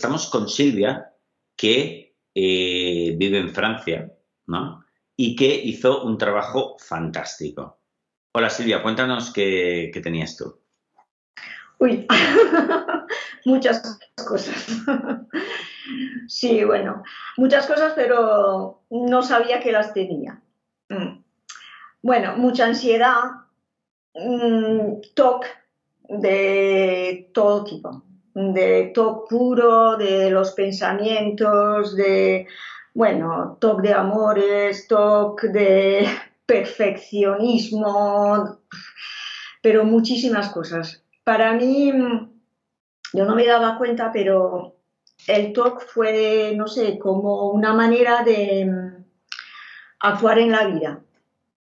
Estamos 0.00 0.30
con 0.30 0.48
Silvia, 0.48 1.12
que 1.56 2.14
eh, 2.32 3.14
vive 3.16 3.38
en 3.38 3.52
Francia, 3.52 4.08
¿no? 4.46 4.84
Y 5.16 5.34
que 5.34 5.52
hizo 5.52 6.04
un 6.04 6.16
trabajo 6.16 6.76
fantástico. 6.78 7.80
Hola 8.32 8.48
Silvia, 8.48 8.80
cuéntanos 8.80 9.32
qué, 9.32 9.90
tenías 10.00 10.36
tú. 10.36 10.60
Uy, 11.80 12.06
muchas 13.44 13.98
cosas. 14.24 14.68
sí, 16.28 16.62
bueno, 16.62 17.02
muchas 17.36 17.66
cosas, 17.66 17.94
pero 17.96 18.84
no 18.90 19.22
sabía 19.22 19.58
que 19.58 19.72
las 19.72 19.92
tenía. 19.92 20.40
Mm. 20.90 21.24
Bueno, 22.02 22.36
mucha 22.36 22.66
ansiedad, 22.66 23.24
mm, 24.14 25.00
TOC 25.16 25.44
de 26.08 27.32
todo 27.34 27.64
tipo 27.64 28.04
de 28.38 28.92
TOC 28.94 29.28
puro, 29.28 29.96
de 29.96 30.30
los 30.30 30.52
pensamientos, 30.52 31.96
de, 31.96 32.46
bueno, 32.94 33.58
TOC 33.60 33.82
de 33.82 33.92
amores, 33.92 34.86
TOC 34.86 35.42
de 35.42 36.08
perfeccionismo, 36.46 38.60
pero 39.60 39.84
muchísimas 39.84 40.50
cosas. 40.50 41.02
Para 41.24 41.52
mí, 41.52 41.92
yo 43.12 43.24
no 43.24 43.34
me 43.34 43.46
daba 43.46 43.76
cuenta, 43.76 44.12
pero 44.12 44.76
el 45.26 45.52
TOC 45.52 45.86
fue, 45.86 46.54
no 46.56 46.68
sé, 46.68 46.98
como 46.98 47.50
una 47.50 47.74
manera 47.74 48.22
de 48.22 48.70
actuar 50.00 50.38
en 50.38 50.52
la 50.52 50.66
vida. 50.66 51.00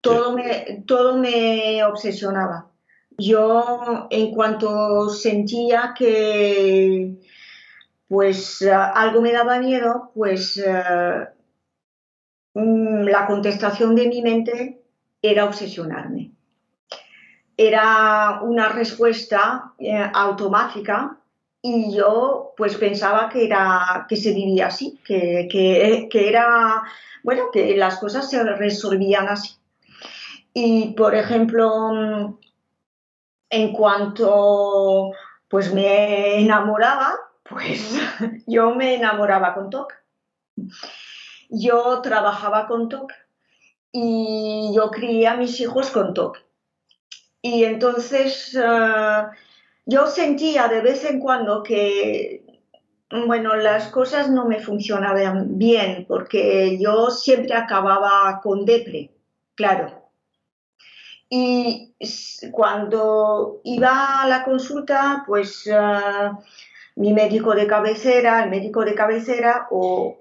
Todo, 0.02 0.32
me, 0.32 0.82
todo 0.86 1.16
me 1.16 1.82
obsesionaba 1.84 2.69
yo 3.18 4.06
en 4.10 4.32
cuanto 4.32 5.10
sentía 5.10 5.94
que 5.96 7.18
pues 8.10 8.62
algo 8.62 9.20
me 9.22 9.32
daba 9.32 9.60
miedo, 9.60 10.10
pues 10.14 10.56
eh, 10.56 11.28
mm, 12.54 13.04
la 13.04 13.26
contestación 13.26 13.94
de 13.94 14.08
mi 14.08 14.20
mente 14.20 14.82
era 15.22 15.44
obsesionarme. 15.44 16.32
Era 17.56 18.40
una 18.42 18.68
respuesta 18.68 19.74
eh, 19.78 20.10
automática 20.12 21.18
y 21.62 21.94
yo 21.94 22.54
pues 22.56 22.76
pensaba 22.76 23.28
que 23.28 23.44
era 23.44 24.06
que 24.08 24.16
se 24.16 24.32
vivía 24.32 24.66
así, 24.66 24.98
que, 25.04 25.46
que, 25.48 26.28
era 26.28 26.82
bueno 27.22 27.44
que 27.52 27.76
las 27.76 27.98
cosas 27.98 28.28
se 28.28 28.42
resolvían 28.42 29.28
así. 29.28 29.54
Y 30.52 30.94
por 30.94 31.14
ejemplo 31.14 32.39
en 33.50 33.72
cuanto 33.72 35.10
pues 35.48 35.74
me 35.74 36.40
enamoraba, 36.40 37.18
pues 37.42 37.98
yo 38.46 38.74
me 38.74 38.94
enamoraba 38.94 39.52
con 39.52 39.68
TOC. 39.68 39.92
Yo 41.50 42.00
trabajaba 42.00 42.68
con 42.68 42.88
TOC 42.88 43.12
y 43.92 44.72
yo 44.74 44.90
crié 44.90 45.26
a 45.26 45.36
mis 45.36 45.60
hijos 45.60 45.90
con 45.90 46.14
TOC. 46.14 46.38
Y 47.42 47.64
entonces 47.64 48.54
eh, 48.54 49.22
yo 49.86 50.06
sentía 50.06 50.68
de 50.68 50.82
vez 50.82 51.04
en 51.04 51.18
cuando 51.18 51.64
que, 51.64 52.44
bueno, 53.26 53.56
las 53.56 53.88
cosas 53.88 54.30
no 54.30 54.44
me 54.44 54.60
funcionaban 54.60 55.58
bien 55.58 56.04
porque 56.06 56.78
yo 56.78 57.10
siempre 57.10 57.54
acababa 57.54 58.40
con 58.40 58.64
depre, 58.64 59.10
claro. 59.56 59.99
Y 61.32 61.94
cuando 62.50 63.60
iba 63.62 64.22
a 64.22 64.28
la 64.28 64.44
consulta, 64.44 65.22
pues 65.24 65.70
ah, 65.72 66.36
mi 66.96 67.12
médico 67.12 67.54
de 67.54 67.68
cabecera, 67.68 68.42
el 68.42 68.50
médico 68.50 68.84
de 68.84 68.96
cabecera 68.96 69.68
o 69.70 70.18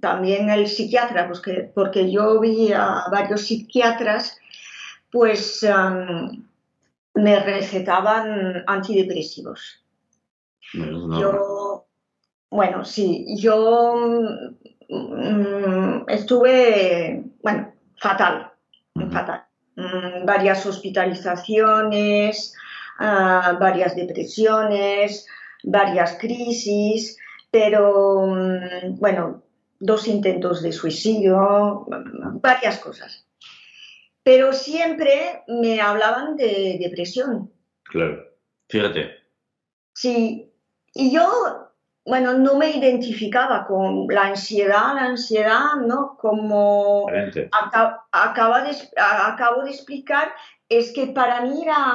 también 0.00 0.48
el 0.50 0.68
psiquiatra, 0.68 1.26
pues 1.26 1.42
porque 1.74 2.10
yo 2.10 2.40
vi 2.40 2.72
a 2.72 3.04
varios 3.10 3.42
psiquiatras, 3.42 4.38
pues 5.10 5.66
me 7.14 7.40
recetaban 7.40 8.64
antidepresivos. 8.66 9.84
Yo, 10.72 11.86
bueno, 12.50 12.84
sí, 12.84 13.26
yo 13.36 13.94
mm, 14.88 16.04
estuve, 16.08 17.24
bueno, 17.42 17.72
fatal, 17.98 18.52
fatal. 19.10 19.44
Mm, 19.82 20.24
varias 20.24 20.64
hospitalizaciones, 20.64 22.54
ah, 22.98 23.56
varias 23.60 23.96
depresiones, 23.96 25.26
varias 25.64 26.16
crisis, 26.18 27.18
pero 27.50 28.26
mm, 28.26 28.98
bueno, 28.98 29.42
dos 29.80 30.06
intentos 30.06 30.62
de 30.62 30.72
suicidio, 30.72 31.86
varias 32.40 32.78
cosas. 32.78 33.26
Pero 34.22 34.52
siempre 34.52 35.42
me 35.48 35.80
hablaban 35.80 36.36
de 36.36 36.78
depresión. 36.80 37.52
Claro, 37.82 38.22
fíjate. 38.68 39.10
Sí, 39.94 40.52
y 40.94 41.12
yo 41.12 41.71
bueno, 42.04 42.34
no 42.34 42.56
me 42.56 42.70
identificaba 42.70 43.64
con 43.66 44.06
la 44.08 44.26
ansiedad, 44.26 44.94
la 44.94 45.04
ansiedad, 45.04 45.76
¿no? 45.86 46.16
Como 46.20 47.06
acaba 48.12 48.62
de, 48.62 48.76
acabo 48.96 49.62
de 49.62 49.70
explicar, 49.70 50.32
es 50.68 50.92
que 50.92 51.08
para 51.08 51.42
mí 51.42 51.62
era 51.62 51.94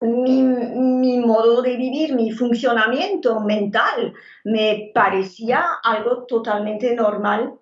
mm, 0.00 0.22
mi, 0.22 0.42
mi, 0.42 1.18
modo 1.18 1.60
de 1.60 1.76
vivir, 1.76 2.14
mi 2.14 2.30
funcionamiento 2.30 3.40
mental, 3.40 4.14
me 4.44 4.92
parecía 4.94 5.64
algo 5.82 6.24
totalmente 6.26 6.94
normal. 6.94 7.54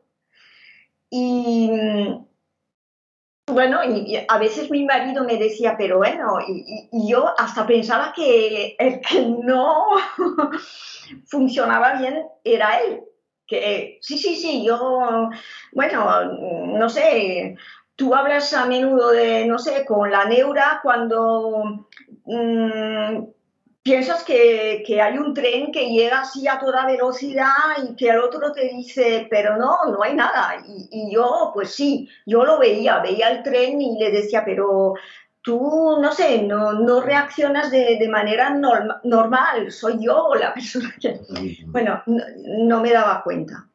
Y, 1.11 1.71
mm, 1.73 2.28
bueno, 3.53 3.81
y, 3.85 4.17
a 4.27 4.39
veces 4.39 4.71
mi 4.71 4.85
marido 4.85 5.25
me 5.25 5.37
decía, 5.37 5.77
pero 5.77 5.99
bueno, 5.99 6.39
y, 6.47 6.91
yo 7.09 7.33
hasta 7.39 7.67
pensaba 7.67 8.13
que 8.15 8.77
el 8.79 9.01
que 9.01 9.27
no 9.27 9.87
funcionaba 11.27 11.95
bien 11.95 12.25
era 12.45 12.81
él. 12.81 13.03
Que 13.47 13.99
sí, 14.03 14.19
sí, 14.19 14.37
sí, 14.37 14.65
yo, 14.65 15.31
bueno, 15.73 16.25
no 16.67 16.89
sé, 16.91 17.57
tú 17.97 18.15
hablas 18.15 18.53
a 18.53 18.67
menudo 18.67 19.11
de, 19.11 19.47
no 19.47 19.59
sé, 19.59 19.87
con 19.87 20.11
la 20.11 20.27
neura 20.27 20.81
cuando 20.83 21.87
mm, 22.27 23.25
piensas 23.88 24.22
que, 24.22 25.00
hay 25.03 25.16
un 25.16 25.32
tren 25.32 25.72
que 25.72 25.88
llega 25.88 26.21
así 26.21 26.47
a 26.47 26.59
toda 26.59 26.84
velocidad 26.84 27.49
y 27.88 27.97
que 27.97 28.10
el 28.10 28.19
otro 28.19 28.53
te 28.53 28.69
dice, 28.69 29.26
pero 29.31 29.56
no, 29.56 29.78
no 29.87 30.03
hay 30.03 30.15
nada. 30.15 30.62
Y, 30.66 31.10
yo, 31.10 31.53
pues 31.54 31.75
sí, 31.75 32.06
yo 32.26 32.44
lo 32.44 32.59
veía, 32.59 32.99
veía 32.99 33.31
el 33.31 33.43
tren 33.43 33.81
y 33.81 33.99
le 33.99 34.10
decía, 34.10 34.44
pero 34.44 34.93
tú, 35.41 35.99
no 36.03 36.12
sé, 36.12 36.43
no, 36.43 36.75
no 36.75 37.00
reaccionas 37.00 37.71
de, 37.71 38.06
manera 38.10 38.50
normal, 38.50 39.72
soy 39.72 40.05
yo 40.05 40.34
la 40.34 40.53
persona 40.55 40.94
que... 41.00 41.20
Bueno, 41.69 42.03
no, 42.06 42.82
me 42.82 42.93
daba 42.93 43.23
cuenta. 43.23 43.69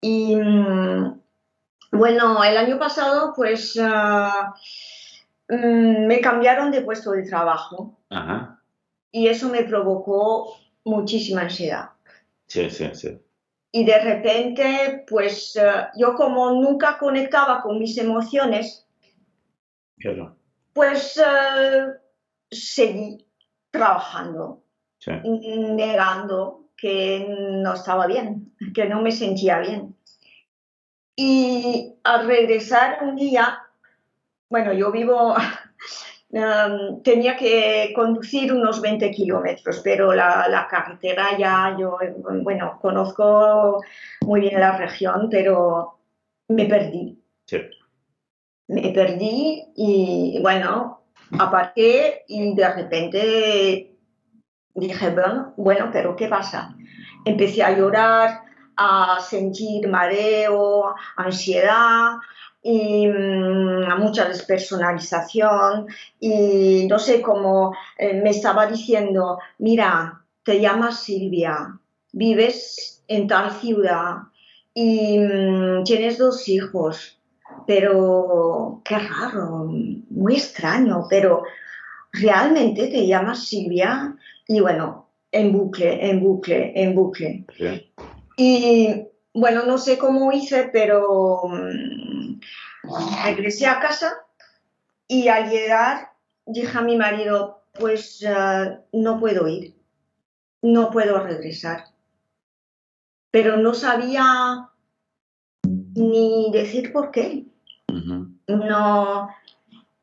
Y 0.00 0.34
mm, 0.34 1.20
bueno, 1.92 2.42
el 2.42 2.56
año 2.56 2.78
pasado, 2.78 3.34
pues... 3.36 3.78
Ah, 3.78 4.54
mm, 5.50 6.06
me 6.06 6.22
cambiaron 6.22 6.70
de 6.70 6.80
puesto 6.80 7.10
de 7.10 7.24
trabajo. 7.24 7.98
Ajá 8.08 8.60
y 9.14 9.28
eso 9.28 9.48
me 9.48 9.62
provocó 9.62 10.56
muchísima 10.84 11.42
ansiedad. 11.42 11.90
Sí, 12.48 12.68
sí, 12.68 12.90
sí. 12.94 13.16
Y 13.70 13.84
de 13.84 14.00
repente, 14.00 15.04
pues 15.08 15.54
eh, 15.54 15.86
yo 15.96 16.14
como 16.14 16.50
nunca 16.50 16.98
conectaba 16.98 17.62
con 17.62 17.78
mis 17.78 17.96
emociones, 17.96 18.88
pues 20.72 21.16
eh, 21.16 21.86
seguí 22.50 23.24
trabajando, 23.70 24.64
negando 25.22 26.70
que 26.76 27.24
no 27.28 27.74
estaba 27.74 28.08
bien, 28.08 28.52
que 28.74 28.86
no 28.86 29.00
me 29.00 29.12
sentía 29.12 29.60
bien. 29.60 29.96
Y 31.14 31.94
al 32.02 32.26
regresar 32.26 32.98
un 33.04 33.14
día, 33.14 33.60
bueno, 34.50 34.72
yo 34.72 34.90
vivo 34.90 35.36
em, 36.34 37.02
tenía 37.02 37.36
que 37.36 37.92
conducir 37.94 38.52
unos 38.52 38.80
20 38.80 39.10
kilómetros, 39.10 39.80
pero 39.84 40.12
la, 40.12 40.46
la, 40.48 40.66
carretera 40.66 41.38
ya, 41.38 41.76
yo, 41.78 41.96
bueno, 42.42 42.78
conozco 42.82 43.80
muy 44.22 44.40
bien 44.40 44.60
la 44.60 44.76
región, 44.76 45.28
pero 45.30 45.98
me 46.48 46.66
perdí. 46.66 47.18
Sí. 47.46 47.58
Me 48.68 48.90
perdí 48.92 49.62
y, 49.76 50.38
bueno, 50.40 51.02
aparqué 51.38 52.24
y 52.28 52.54
de 52.54 52.68
repente 52.72 53.90
dije, 54.74 55.10
bueno, 55.10 55.54
bueno, 55.56 55.90
pero 55.92 56.16
¿qué 56.16 56.28
pasa? 56.28 56.74
Empecé 57.24 57.62
a 57.62 57.76
llorar, 57.76 58.42
a 58.76 59.18
sentir 59.20 59.88
mareo, 59.88 60.94
ansiedad, 61.16 62.16
y 62.62 63.06
mm, 63.06 64.00
mucha 64.00 64.26
despersonalización. 64.26 65.86
Y 66.18 66.86
no 66.88 66.98
sé 66.98 67.20
cómo 67.20 67.76
eh, 67.98 68.14
me 68.14 68.30
estaba 68.30 68.66
diciendo, 68.66 69.38
mira, 69.58 70.22
te 70.42 70.60
llamas 70.60 71.02
Silvia, 71.02 71.78
vives 72.12 73.02
en 73.06 73.28
tal 73.28 73.52
ciudad 73.52 74.14
y 74.72 75.18
mm, 75.18 75.84
tienes 75.84 76.18
dos 76.18 76.48
hijos, 76.48 77.20
pero 77.66 78.80
qué 78.84 78.98
raro, 78.98 79.66
muy 80.10 80.34
extraño, 80.34 81.06
pero 81.08 81.44
realmente 82.12 82.88
te 82.88 83.06
llamas 83.06 83.46
Silvia 83.46 84.16
y 84.48 84.60
bueno, 84.60 85.08
en 85.30 85.52
bucle, 85.52 86.10
en 86.10 86.20
bucle, 86.20 86.72
en 86.74 86.94
bucle. 86.94 87.44
Y 88.36 89.08
bueno, 89.32 89.64
no 89.64 89.78
sé 89.78 89.98
cómo 89.98 90.32
hice, 90.32 90.70
pero 90.72 91.42
mm, 91.44 92.40
regresé 93.24 93.66
a 93.66 93.80
casa 93.80 94.12
y 95.08 95.28
al 95.28 95.50
llegar 95.50 96.14
dije 96.46 96.78
a 96.78 96.82
mi 96.82 96.96
marido, 96.96 97.62
pues 97.78 98.22
eh, 98.22 98.78
no 98.92 99.18
puedo 99.18 99.48
ir, 99.48 99.74
no 100.62 100.90
puedo 100.90 101.20
regresar. 101.20 101.84
Pero 103.30 103.56
no 103.56 103.74
sabía 103.74 104.68
ni 105.66 106.50
decir 106.52 106.92
por 106.92 107.10
qué. 107.10 107.46
No. 108.46 109.28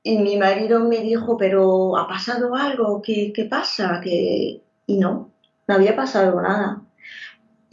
Y 0.04 0.18
mi 0.18 0.38
marido 0.38 0.80
me 0.80 1.00
dijo, 1.00 1.38
pero 1.38 1.96
¿ha 1.98 2.08
pasado 2.08 2.56
algo? 2.56 3.02
¿Qué, 3.02 3.32
qué 3.34 3.46
pasa? 3.46 4.02
Y 4.04 4.62
no, 4.88 5.32
no 5.68 5.76
había 5.76 5.96
pasado 5.96 6.42
nada. 6.42 6.82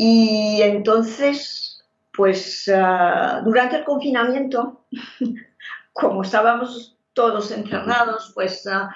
Y 0.01 0.63
entonces, 0.63 1.85
pues 2.13 2.71
ah, 2.73 3.43
durante 3.45 3.79
el 3.79 3.85
confinamiento, 3.85 4.85
como 5.93 6.23
estábamos 6.23 6.97
todos 7.15 7.51
encerrados, 7.51 8.31
pues 8.33 8.65
uh, 8.67 8.89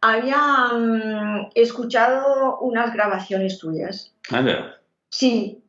había 0.00 0.72
mm, 0.72 1.50
escuchado 1.54 2.58
unas 2.58 2.92
grabaciones 2.92 3.58
tuyas. 3.60 4.12
Ah, 4.32 4.74
sí. 5.10 5.62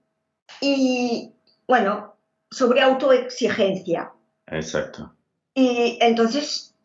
Y 0.59 1.31
bueno, 1.67 2.15
sobre 2.49 2.81
autoexigencia. 2.81 4.11
Exacto. 4.47 5.13
Y 5.53 5.99
entonces, 6.01 6.75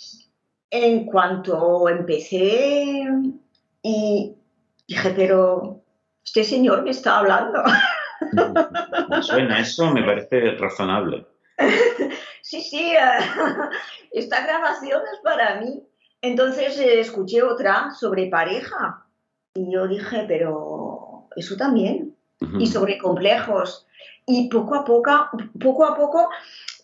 en 0.70 1.06
cuanto 1.06 1.88
empecé 1.88 3.08
y 3.82 4.34
dije, 4.86 5.10
pero 5.16 5.81
este 6.24 6.44
señor 6.44 6.82
me 6.82 6.90
está 6.90 7.19
hablando. 7.19 7.62
suena 9.22 9.60
eso, 9.60 9.90
me 9.92 10.02
parece 10.02 10.52
razonable. 10.56 11.26
Sí, 12.44 12.60
sí, 12.60 12.92
esta 14.12 14.44
grabación 14.44 15.00
es 15.10 15.20
para 15.22 15.60
mí. 15.60 15.80
Entonces 16.20 16.78
eh, 16.78 17.00
escuché 17.00 17.42
otra 17.42 17.92
sobre 17.98 18.26
pareja 18.26 19.06
y 19.54 19.72
yo 19.72 19.86
dije, 19.86 20.24
pero 20.28 21.28
eso 21.34 21.56
también. 21.56 22.14
Y 22.58 22.66
sobre 22.66 22.98
complejos. 22.98 23.86
Y 24.26 24.48
poco 24.48 24.74
a 24.74 24.84
poco, 24.84 25.30
poco 25.60 25.84
a 25.86 25.96
poco, 25.96 26.28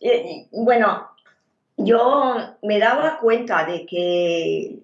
eh, 0.00 0.46
bueno, 0.52 1.10
yo 1.76 2.36
me 2.62 2.78
daba 2.78 3.18
cuenta 3.18 3.66
de 3.66 3.84
que 3.84 4.78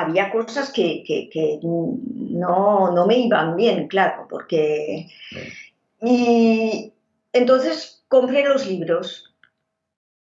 había 0.00 0.30
cosas 0.30 0.72
que, 0.72 1.02
que 1.04 1.60
no, 1.62 3.06
me 3.06 3.18
iban 3.18 3.56
bien, 3.56 3.88
claro, 3.88 4.26
porque... 4.28 5.08
Y 6.00 6.92
entonces 7.32 8.04
compré 8.08 8.44
los 8.48 8.66
libros. 8.66 9.34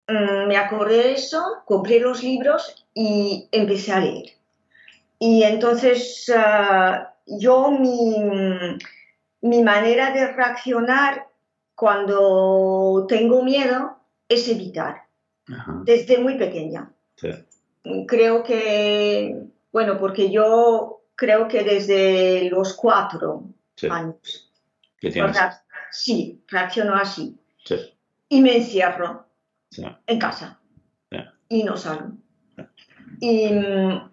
Mm, 0.07 0.47
me 0.47 0.57
acordé 0.57 0.97
de 0.97 1.13
eso, 1.13 1.43
compré 1.65 1.99
los 1.99 2.23
libros 2.23 2.85
y 2.93 3.47
empecé 3.51 3.91
a 3.91 3.99
leer. 3.99 4.25
Y 5.19 5.43
entonces 5.43 6.31
ah, 6.35 7.13
yo 7.25 7.71
mi, 7.71 8.15
mi, 9.41 9.63
manera 9.63 10.11
de 10.11 10.31
reaccionar 10.31 11.27
cuando 11.73 13.05
tengo 13.07 13.43
miedo 13.43 13.97
es 14.29 14.47
evitar, 14.47 15.03
desde 15.83 16.17
muy 16.19 16.37
pequeña. 16.37 16.91
Creo 18.07 18.43
que, 18.43 19.47
bueno, 19.75 19.97
porque 19.97 20.31
yo 20.31 21.01
creo 21.15 21.49
que 21.49 21.61
desde 21.65 22.49
los 22.49 22.75
cuatro 22.75 23.43
años. 23.89 24.49
¿Qué 24.97 25.11
tienes? 25.11 25.37
sí, 25.91 26.41
reacciono 26.47 26.95
así. 26.95 27.37
Y 28.29 28.39
me 28.39 28.55
encierro 28.55 29.25
en 30.07 30.17
casa. 30.17 30.61
Y 31.49 31.63
no 31.63 31.75
salgo. 31.75 32.13
Y 33.19 33.49
mm, 33.49 34.11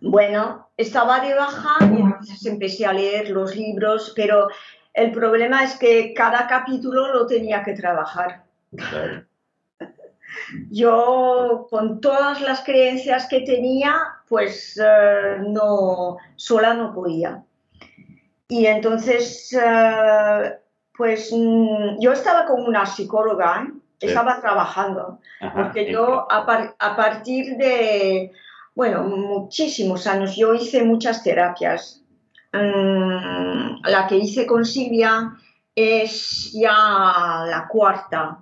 bueno, 0.00 0.68
estaba 0.76 1.20
de 1.20 1.34
baja 1.34 1.76
y 1.82 2.00
entonces 2.00 2.44
empecé 2.46 2.86
a 2.86 2.92
leer 2.92 3.30
los 3.30 3.54
libros, 3.54 4.12
pero 4.16 4.48
el 4.94 5.12
problema 5.12 5.62
es 5.62 5.78
que 5.78 6.12
cada 6.12 6.48
capítulo 6.48 7.14
lo 7.14 7.24
tenía 7.28 7.62
que 7.62 7.74
trabajar. 7.74 8.42
Yo, 10.70 11.66
con 11.70 12.00
todas 12.00 12.40
las 12.40 12.62
creencias 12.62 13.26
que 13.28 13.40
tenía, 13.40 14.00
pues 14.28 14.80
eh, 14.82 15.38
no, 15.46 16.16
sola 16.36 16.74
no 16.74 16.94
podía. 16.94 17.42
Y 18.48 18.66
entonces, 18.66 19.52
eh, 19.52 20.58
pues 20.96 21.32
mm, 21.32 22.00
yo 22.00 22.12
estaba 22.12 22.46
con 22.46 22.62
una 22.64 22.86
psicóloga, 22.86 23.66
¿eh? 23.66 23.72
estaba 24.00 24.40
trabajando, 24.40 25.20
porque 25.54 25.90
yo 25.90 26.26
a, 26.30 26.44
partir 26.96 27.56
de, 27.56 28.30
bueno, 28.74 29.04
muchísimos 29.04 30.06
años, 30.06 30.36
yo 30.36 30.54
hice 30.54 30.84
muchas 30.84 31.22
terapias. 31.22 32.02
Mm, 32.52 33.82
la 33.84 34.06
que 34.08 34.16
hice 34.16 34.46
con 34.46 34.64
Silvia 34.64 35.32
es 35.74 36.52
ya 36.52 37.44
la 37.46 37.66
cuarta 37.68 38.38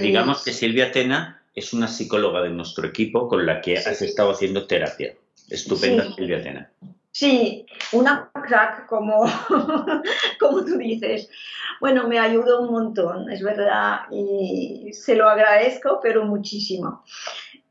Digamos 0.00 0.44
que 0.44 0.52
Silvia 0.52 0.92
Tena 0.92 1.42
es 1.54 1.72
una 1.72 1.88
psicóloga 1.88 2.42
de 2.42 2.50
nuestro 2.50 2.86
equipo 2.86 3.28
con 3.28 3.46
la 3.46 3.60
que 3.60 3.78
has 3.78 4.02
estado 4.02 4.30
haciendo 4.30 4.66
terapia. 4.66 5.14
Estupenda 5.48 6.12
Silvia 6.14 6.42
Tena. 6.42 6.70
Sí, 7.12 7.64
una 7.92 8.30
crack, 8.34 8.86
como, 8.86 9.24
como 10.40 10.64
tú 10.64 10.76
dices. 10.76 11.30
Bueno, 11.80 12.06
me 12.08 12.18
ayudó 12.18 12.60
un 12.60 12.70
montón, 12.70 13.30
es 13.30 13.42
verdad, 13.42 14.00
y 14.10 14.92
se 14.92 15.14
lo 15.14 15.28
agradezco, 15.28 16.00
pero 16.02 16.26
muchísimo. 16.26 17.04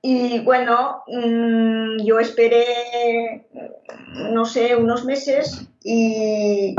Y 0.01 0.39
bueno, 0.39 1.03
mm, 1.07 2.03
yo 2.03 2.19
esperé, 2.19 3.47
no 4.31 4.45
sé, 4.45 4.75
unos 4.75 5.05
meses 5.05 5.67
y 5.83 6.75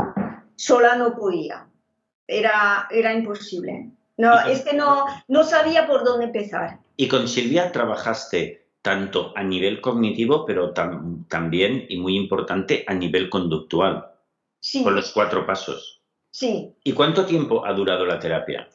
sola 0.55 0.95
no 0.95 1.15
podía. 1.15 1.67
Era, 2.27 2.87
era 2.91 3.13
imposible. 3.13 3.91
No, 4.17 4.39
es 4.47 4.61
que 4.61 4.73
no, 4.75 5.05
no 5.27 5.43
sabía 5.43 5.87
por 5.87 6.03
dónde 6.03 6.25
empezar. 6.25 6.79
Y 6.95 7.07
con 7.07 7.27
Silvia 7.27 7.71
trabajaste 7.71 8.67
tanto 8.81 9.31
a 9.35 9.43
nivel 9.43 9.79
cognitivo, 9.81 10.45
pero 10.45 10.73
también, 10.73 11.85
y 11.89 11.97
muy 11.97 12.15
importante, 12.15 12.83
a 12.87 12.93
nivel 12.93 13.29
conductual. 13.29 14.11
Sí. 14.59 14.83
Con 14.83 14.95
los 14.95 15.11
cuatro 15.11 15.45
pasos. 15.45 16.01
Sí. 16.31 16.73
¿Y 16.83 16.93
cuánto 16.93 17.25
tiempo 17.25 17.65
ha 17.65 17.73
durado 17.73 18.05
la 18.05 18.19
terapia? 18.19 18.67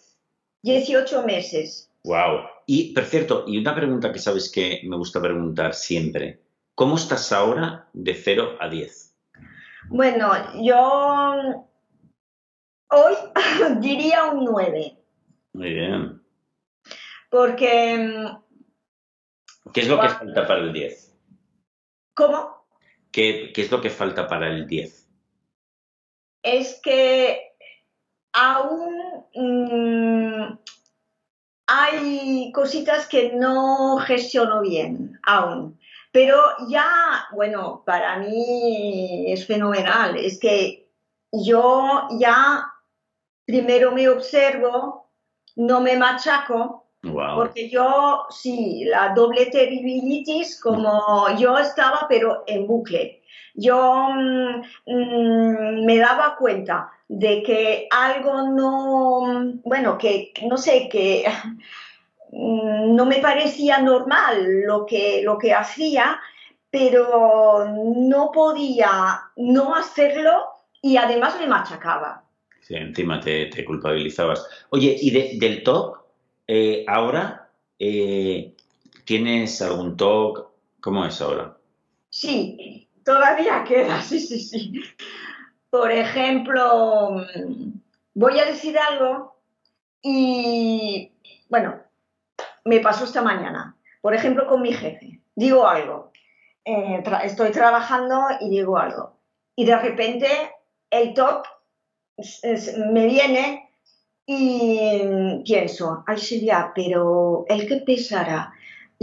18 0.62 1.24
meses. 1.24 1.90
Wow. 2.04 2.40
Y, 2.66 2.92
por 2.92 3.04
cierto, 3.04 3.44
y 3.46 3.58
una 3.58 3.74
pregunta 3.74 4.12
que 4.12 4.18
sabes 4.18 4.50
que 4.50 4.80
me 4.84 4.96
gusta 4.96 5.20
preguntar 5.20 5.74
siempre. 5.74 6.40
¿Cómo 6.74 6.96
estás 6.96 7.32
ahora 7.32 7.88
de 7.92 8.14
0 8.14 8.56
a 8.60 8.68
10? 8.68 9.14
Bueno, 9.88 10.32
yo 10.62 11.66
hoy 12.90 13.14
diría 13.80 14.24
un 14.26 14.44
9. 14.44 15.01
Muy 15.52 15.74
bien. 15.74 16.22
Porque... 17.30 17.96
Mm, 17.96 19.72
¿Qué 19.72 19.80
es 19.80 19.88
lo 19.88 20.00
que 20.00 20.08
falta 20.08 20.46
para 20.46 20.60
el 20.60 20.72
10? 20.72 21.14
¿Cómo? 22.14 22.66
¿Qué, 23.10 23.52
es 23.54 23.70
lo 23.70 23.80
que 23.80 23.90
falta 23.90 24.26
para 24.26 24.48
el 24.48 24.66
10? 24.66 25.08
Es 26.42 26.80
que 26.82 27.54
aún, 28.32 29.24
mm, 29.34 30.58
hay 31.66 32.52
cositas 32.52 33.06
que 33.06 33.32
no 33.34 33.98
gestiono 33.98 34.62
bien 34.62 35.18
aún. 35.22 35.78
Pero 36.10 36.38
ya, 36.68 37.26
bueno, 37.32 37.82
para 37.86 38.18
mí 38.18 39.32
es 39.32 39.46
fenomenal. 39.46 40.16
Es 40.16 40.38
que 40.38 40.90
yo 41.30 42.08
ya 42.18 42.70
primero 43.46 43.92
me 43.92 44.08
observo, 44.08 45.01
no 45.56 45.80
me 45.80 45.96
machaco, 45.96 46.82
porque 47.02 47.68
yo, 47.68 48.26
sí, 48.30 48.84
la 48.84 49.12
doble 49.12 49.46
terribilitis, 49.46 50.60
como 50.60 51.28
yo 51.36 51.58
estaba, 51.58 52.06
pero 52.08 52.44
en 52.46 52.66
bucle. 52.66 53.22
Yo 53.54 54.08
mm, 54.14 54.62
mm, 54.86 55.84
me 55.84 55.98
daba 55.98 56.36
cuenta 56.36 56.90
de 57.08 57.42
que 57.42 57.88
algo 57.90 58.48
no, 58.48 59.52
bueno, 59.64 59.98
que 59.98 60.32
no 60.48 60.56
sé, 60.56 60.88
que 60.88 61.24
mm, 62.30 62.94
no 62.94 63.04
me 63.04 63.18
parecía 63.18 63.78
normal 63.78 64.62
lo 64.62 64.86
que, 64.86 65.22
lo 65.22 65.38
que 65.38 65.52
hacía, 65.52 66.20
pero 66.70 67.66
no 67.66 68.30
podía 68.32 69.24
no 69.36 69.74
hacerlo 69.74 70.46
y 70.80 70.96
además 70.96 71.36
me 71.38 71.46
machacaba. 71.48 72.22
Sí, 72.62 72.76
encima 72.76 73.20
te, 73.20 73.64
culpabilizabas. 73.64 74.46
Oye, 74.70 74.96
¿y 74.98 75.38
del 75.38 75.62
TOC? 75.62 76.00
Eh, 76.46 76.84
ahora, 76.86 77.50
eh, 77.78 78.54
¿tienes 79.04 79.60
algún 79.60 79.96
TOC? 79.96 80.50
¿Cómo 80.80 81.04
es 81.04 81.20
ahora? 81.20 81.56
Sí, 82.08 82.88
todavía 83.04 83.64
queda, 83.64 84.00
sí, 84.02 84.20
sí, 84.20 84.38
sí. 84.40 84.80
Por 85.70 85.90
ejemplo, 85.90 87.24
voy 88.14 88.38
a 88.38 88.44
decir 88.44 88.78
algo 88.78 89.36
y, 90.02 91.12
bueno, 91.48 91.80
me 92.64 92.80
pasó 92.80 93.04
esta 93.04 93.22
mañana. 93.22 93.76
Por 94.00 94.14
ejemplo, 94.14 94.46
con 94.46 94.62
mi 94.62 94.72
jefe. 94.72 95.20
Digo 95.34 95.66
algo. 95.66 96.12
Eh, 96.64 97.02
estoy 97.24 97.50
trabajando 97.50 98.20
y 98.40 98.50
digo 98.50 98.78
algo. 98.78 99.16
Y 99.56 99.64
de 99.64 99.76
repente 99.76 100.28
el 100.90 101.14
top 101.14 101.44
me 102.90 103.06
viene 103.06 103.70
y 104.26 105.42
pienso, 105.44 106.04
ay 106.06 106.18
Silvia, 106.18 106.72
pero 106.74 107.44
el 107.48 107.66
que 107.66 107.76
pesará 107.78 108.52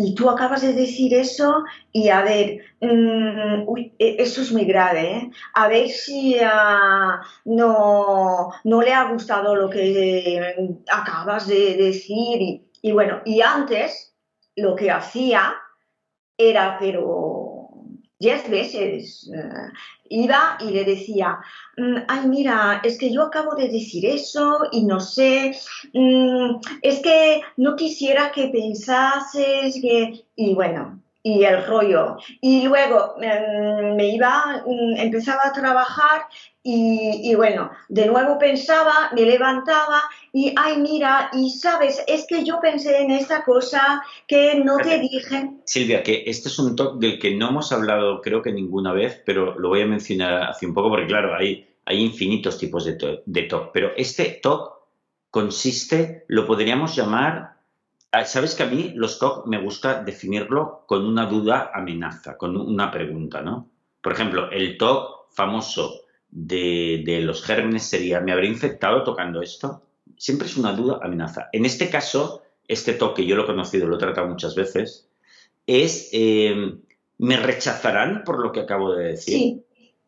y 0.01 0.15
tú 0.15 0.29
acabas 0.29 0.61
de 0.61 0.73
decir 0.73 1.13
eso 1.13 1.63
y 1.91 2.07
a 2.07 2.21
ver, 2.21 2.61
mm, 2.79 3.69
e, 3.99 4.15
eso 4.17 4.41
es 4.41 4.51
muy 4.51 4.63
grave, 4.63 5.01
¿eh? 5.01 5.31
a 5.53 5.67
ver 5.67 5.89
si 5.89 6.37
ah, 6.41 7.21
no, 7.43 8.51
no, 8.63 8.81
le 8.81 8.93
ha 8.93 9.11
gustado 9.11 9.55
lo 9.55 9.69
que 9.69 10.55
acabas 10.89 11.47
de 11.47 11.75
decir. 11.75 12.61
y 12.81 12.91
bueno, 12.93 13.21
y 13.25 13.41
antes 13.41 14.15
lo 14.55 14.75
que 14.75 14.89
hacía 14.89 15.53
era, 16.37 16.77
pero 16.79 17.48
diez 18.19 18.49
veces 18.49 19.31
eh, 19.33 19.71
iba 20.09 20.57
y 20.59 20.71
le 20.71 20.83
decía, 20.83 21.39
mm, 21.77 21.95
ay, 22.07 22.27
mira, 22.27 22.81
es 22.83 22.97
que 22.97 23.11
yo 23.11 23.23
acabo 23.23 23.55
de 23.55 23.69
decir 23.69 24.05
eso 24.05 24.59
y 24.71 24.83
no 24.85 24.99
sé, 24.99 25.57
mm, 25.93 26.59
es 26.81 26.99
que 26.99 27.41
no 27.57 27.75
quisiera 27.75 28.31
que 28.31 28.49
pensases 28.49 29.79
que... 29.81 30.25
Y 30.35 30.53
bueno, 30.53 31.01
y 31.23 31.43
el 31.43 31.65
rollo. 31.65 32.17
Y 32.41 32.67
luego 32.67 33.15
em, 33.21 33.95
me 33.95 34.09
iba, 34.09 34.63
mm, 34.65 34.97
empezaba 34.97 35.41
a 35.45 35.53
trabajar 35.53 36.21
y, 36.61 37.33
bueno, 37.35 37.71
de 37.87 38.05
nuevo 38.05 38.37
pensaba, 38.37 39.09
me 39.15 39.21
levantaba 39.23 40.03
y, 40.31 40.53
ay, 40.55 40.77
mira, 40.77 41.31
y 41.33 41.49
sabes, 41.49 42.03
es 42.05 42.27
que 42.27 42.43
yo 42.43 42.59
pensé 42.59 43.01
en 43.01 43.11
esta 43.11 43.43
cosa 43.43 44.03
que 44.27 44.55
no 44.63 44.77
te 44.77 44.99
dije. 44.99 45.51
Silvia, 45.63 46.03
que 46.03 46.23
este 46.27 46.49
es 46.49 46.59
un 46.59 46.75
talk 46.75 46.99
del 46.99 47.17
que 47.17 47.33
no 47.35 47.49
hemos 47.49 47.71
hablado 47.71 48.21
creo 48.21 48.41
que 48.41 48.51
ninguna 48.51 48.93
vez, 48.93 49.21
pero 49.25 49.57
lo 49.57 49.69
voy 49.69 49.81
a 49.81 49.87
mencionar 49.87 50.43
hace 50.43 50.67
un 50.67 50.73
poco 50.73 50.89
porque 50.89 51.07
claro, 51.07 51.35
hay, 51.35 51.67
hay 51.85 52.01
infinitos 52.01 52.59
tipos 52.59 52.85
de, 52.85 53.23
de 53.25 53.43
talk, 53.43 53.71
pero 53.73 53.91
este 53.95 54.39
talk 54.43 54.73
consiste, 55.31 56.25
lo 56.27 56.45
podríamos 56.45 56.95
llamar 56.95 57.58
sabes 58.25 58.55
que 58.55 58.63
a 58.63 58.67
mí 58.67 58.91
los 58.95 59.19
TOC 59.19 59.47
me 59.47 59.61
gusta 59.61 60.03
definirlo 60.03 60.83
con 60.87 61.05
una 61.05 61.25
duda 61.25 61.71
amenaza, 61.73 62.37
con 62.37 62.57
una 62.57 62.91
pregunta, 62.91 63.41
¿no? 63.41 63.69
Por 64.01 64.13
ejemplo, 64.13 64.49
el 64.51 64.77
TOC 64.77 65.31
famoso 65.31 66.01
de, 66.29 67.21
los 67.23 67.43
gérmenes 67.43 67.83
sería, 67.83 68.19
¿me 68.19 68.31
habré 68.31 68.47
infectado 68.47 69.03
tocando 69.03 69.41
esto? 69.41 69.83
Siempre 70.17 70.47
es 70.47 70.57
una 70.57 70.73
duda 70.73 70.99
amenaza. 71.01 71.49
En 71.51 71.65
este 71.65 71.89
caso, 71.89 72.41
este 72.67 72.93
TOC, 72.93 73.17
que 73.17 73.25
yo 73.25 73.35
lo 73.35 73.43
he 73.43 73.47
conocido, 73.47 73.87
lo 73.87 73.95
he 73.95 73.99
tratado 73.99 74.27
muchas 74.27 74.55
veces, 74.55 75.09
es, 75.67 76.09
eh, 76.13 76.75
¿me 77.17 77.37
rechazarán 77.37 78.23
por 78.23 78.39
lo 78.39 78.51
que 78.51 78.61
acabo 78.61 78.93
de 78.93 79.09
decir? 79.09 79.37
Sí. 79.37 79.63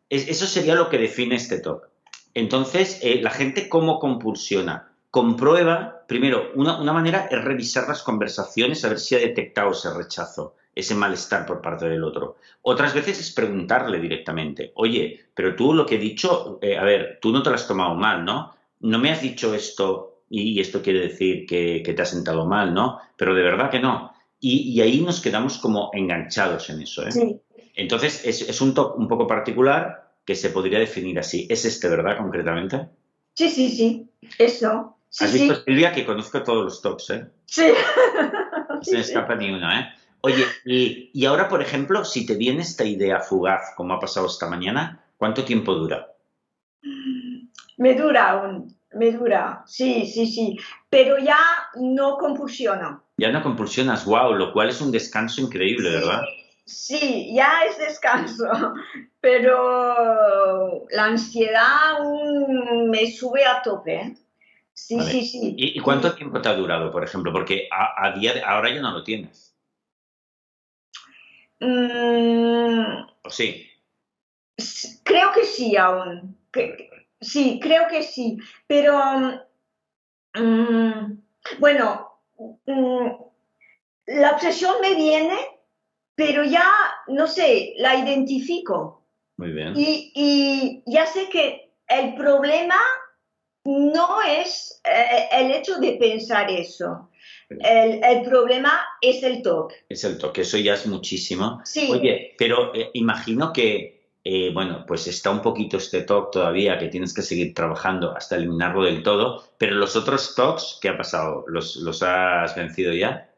eso 0.08 0.46
sería 0.46 0.74
lo 0.74 0.88
que 0.88 0.98
define 0.98 1.36
este 1.36 1.60
TOC. 1.60 1.88
Entonces, 2.34 2.98
eh, 3.02 3.20
la 3.22 3.30
gente 3.30 3.68
cómo 3.68 3.98
compulsiona 3.98 4.91
comprueba, 5.12 6.06
primero, 6.08 6.52
una, 6.54 6.90
manera 6.90 7.28
es 7.30 7.44
revisar 7.44 7.86
las 7.86 8.02
conversaciones 8.02 8.82
a 8.82 8.88
ver 8.88 8.98
si 8.98 9.14
ha 9.14 9.18
detectado 9.18 9.72
ese 9.72 9.92
rechazo, 9.92 10.56
ese 10.74 10.94
malestar 10.94 11.44
por 11.44 11.60
parte 11.60 11.86
del 11.86 12.02
otro. 12.02 12.36
Otras 12.62 12.94
veces 12.94 13.20
es 13.20 13.30
preguntarle 13.30 14.00
directamente, 14.00 14.72
oye, 14.74 15.26
pero 15.34 15.54
tú 15.54 15.74
lo 15.74 15.84
que 15.84 15.96
he 15.96 15.98
dicho, 15.98 16.58
eh, 16.62 16.78
a 16.78 16.84
ver, 16.84 17.18
tú 17.20 17.30
no 17.30 17.42
te 17.42 17.50
lo 17.50 17.56
has 17.56 17.68
tomado 17.68 17.94
mal, 17.94 18.24
¿no? 18.24 18.54
No 18.80 18.98
me 18.98 19.10
has 19.10 19.20
dicho 19.20 19.54
esto 19.54 20.22
y, 20.30 20.58
esto 20.58 20.80
quiere 20.80 21.00
decir 21.00 21.44
que, 21.44 21.82
te 21.84 22.02
ha 22.02 22.06
sentado 22.06 22.46
mal, 22.46 22.72
¿no? 22.72 22.98
Pero 23.18 23.34
de 23.34 23.42
verdad 23.42 23.70
que 23.70 23.80
no. 23.80 24.14
Y, 24.40 24.80
ahí 24.80 25.02
nos 25.02 25.20
quedamos 25.20 25.58
como 25.58 25.90
enganchados 25.92 26.70
en 26.70 26.80
eso, 26.80 27.06
¿eh? 27.06 27.12
Sí. 27.12 27.38
Entonces, 27.74 28.24
es, 28.24 28.48
es 28.48 28.60
un 28.62 28.72
toque 28.72 28.98
un 28.98 29.08
poco 29.08 29.26
particular 29.26 30.14
que 30.24 30.34
se 30.34 30.48
podría 30.48 30.78
definir 30.78 31.18
así. 31.18 31.46
¿Es 31.50 31.66
este, 31.66 31.90
verdad, 31.90 32.16
concretamente? 32.16 32.88
Sí, 33.34 33.50
sí, 33.50 33.68
sí, 33.68 34.08
eso. 34.38 34.96
Has 35.20 35.32
visto, 35.32 35.62
Silvia, 35.64 35.92
que 35.92 36.06
conozco 36.06 36.42
todos 36.42 36.64
los 36.64 36.80
tops, 36.80 37.10
¿eh? 37.10 37.26
Sí. 37.46 37.72
No 38.68 38.82
se 38.82 38.94
me 38.94 39.00
escapa 39.00 39.34
ni 39.34 39.50
uno, 39.50 39.70
¿eh? 39.70 39.88
Oye, 40.22 40.46
y, 40.64 41.24
ahora, 41.26 41.48
por 41.48 41.60
ejemplo, 41.60 42.04
si 42.04 42.24
te 42.24 42.36
viene 42.36 42.62
esta 42.62 42.84
idea 42.84 43.20
fugaz, 43.20 43.74
como 43.76 43.94
ha 43.94 44.00
pasado 44.00 44.26
esta 44.26 44.48
mañana, 44.48 45.04
¿cuánto 45.16 45.44
tiempo 45.44 45.74
dura? 45.74 46.14
Me 47.76 47.94
dura 47.94 48.30
aún, 48.30 48.76
me 48.92 49.10
dura, 49.10 49.64
sí, 49.66 50.06
sí, 50.06 50.26
sí, 50.26 50.58
pero 50.88 51.18
ya 51.18 51.38
no 51.74 52.16
compulsiono. 52.18 53.02
Ya 53.16 53.32
no 53.32 53.42
compulsionas, 53.42 54.04
wow, 54.04 54.32
lo 54.34 54.52
cual 54.52 54.68
es 54.68 54.80
un 54.80 54.92
descanso 54.92 55.40
increíble, 55.40 55.90
¿verdad? 55.90 56.22
Sí, 56.64 57.32
ya 57.34 57.64
es 57.68 57.76
descanso, 57.78 58.46
pero 59.20 60.86
la 60.90 61.04
ansiedad 61.06 61.96
aún 61.96 62.88
me 62.90 63.10
sube 63.10 63.44
a 63.44 63.60
tope. 63.60 64.16
Sí, 64.86 65.00
sí, 65.00 65.26
sí. 65.26 65.54
¿Y, 65.56 65.80
cuánto 65.80 66.14
tiempo 66.14 66.40
te 66.42 66.48
ha 66.48 66.54
durado, 66.54 66.90
por 66.90 67.04
ejemplo? 67.04 67.32
Porque 67.32 67.68
a, 67.70 68.12
día 68.18 68.34
de, 68.34 68.42
ahora 68.42 68.74
ya 68.74 68.80
no 68.80 68.90
lo 68.90 69.04
tienes. 69.04 69.56
Mm. 71.60 73.02
¿O 73.22 73.30
sí? 73.30 73.70
Creo 75.04 75.32
que 75.32 75.44
sí 75.44 75.76
aún. 75.76 76.36
sí, 77.20 77.60
creo 77.62 77.86
que 77.88 78.02
sí. 78.02 78.38
Pero, 78.66 79.00
mm, 80.34 81.12
bueno, 81.60 82.18
mm, 82.66 83.06
la 84.06 84.32
obsesión 84.32 84.80
me 84.80 84.96
viene, 84.96 85.36
pero 86.16 86.42
ya, 86.44 86.68
no 87.06 87.28
sé, 87.28 87.74
la 87.76 87.94
identifico. 87.94 89.04
Muy 89.36 89.52
bien. 89.52 89.74
Y, 89.76 90.12
y 90.14 90.82
ya 90.86 91.06
sé 91.06 91.28
que 91.28 91.72
el 91.86 92.14
problema 92.16 92.76
no 93.64 94.22
es 94.22 94.80
eh, 94.84 95.28
el 95.32 95.50
hecho 95.52 95.78
de 95.78 95.92
pensar 95.92 96.50
eso. 96.50 97.10
El, 97.48 98.22
problema 98.22 98.82
es 99.00 99.22
el 99.22 99.42
toque. 99.42 99.76
Es 99.88 100.04
el 100.04 100.16
toque, 100.18 100.40
eso 100.40 100.56
ya 100.56 100.74
es 100.74 100.86
muchísimo. 100.86 101.60
Sí. 101.64 101.90
Oye, 101.90 102.34
pero 102.38 102.74
eh, 102.74 102.90
imagino 102.94 103.52
que, 103.52 104.08
eh, 104.24 104.50
bueno, 104.52 104.84
pues 104.86 105.06
está 105.06 105.30
un 105.30 105.42
poquito 105.42 105.76
este 105.76 106.02
toque 106.02 106.30
todavía, 106.32 106.78
que 106.78 106.88
tienes 106.88 107.12
que 107.12 107.22
seguir 107.22 107.52
trabajando 107.54 108.16
hasta 108.16 108.36
eliminarlo 108.36 108.84
del 108.84 109.02
todo, 109.02 109.44
pero 109.58 109.74
los 109.76 109.96
otros 109.96 110.34
toques, 110.34 110.78
¿qué 110.80 110.88
ha 110.88 110.96
pasado? 110.96 111.44
¿Los, 111.46 111.76
los 111.76 112.02
has 112.02 112.56
vencido 112.56 112.94
ya? 112.94 113.30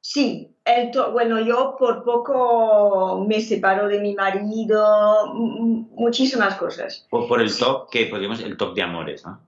Sí, 0.00 0.53
el 0.64 0.90
bueno, 1.12 1.40
yo 1.40 1.76
por 1.78 2.04
poco 2.04 3.24
me 3.26 3.40
separo 3.40 3.86
de 3.86 4.00
mi 4.00 4.14
marido, 4.14 5.34
muchísimas 5.34 6.54
cosas. 6.54 7.06
Por, 7.10 7.28
por 7.28 7.42
el 7.42 7.56
top 7.56 7.90
que 7.90 8.06
podríamos, 8.06 8.40
el 8.40 8.56
top 8.56 8.74
de 8.74 8.82
amores, 8.82 9.24
¿no? 9.26 9.40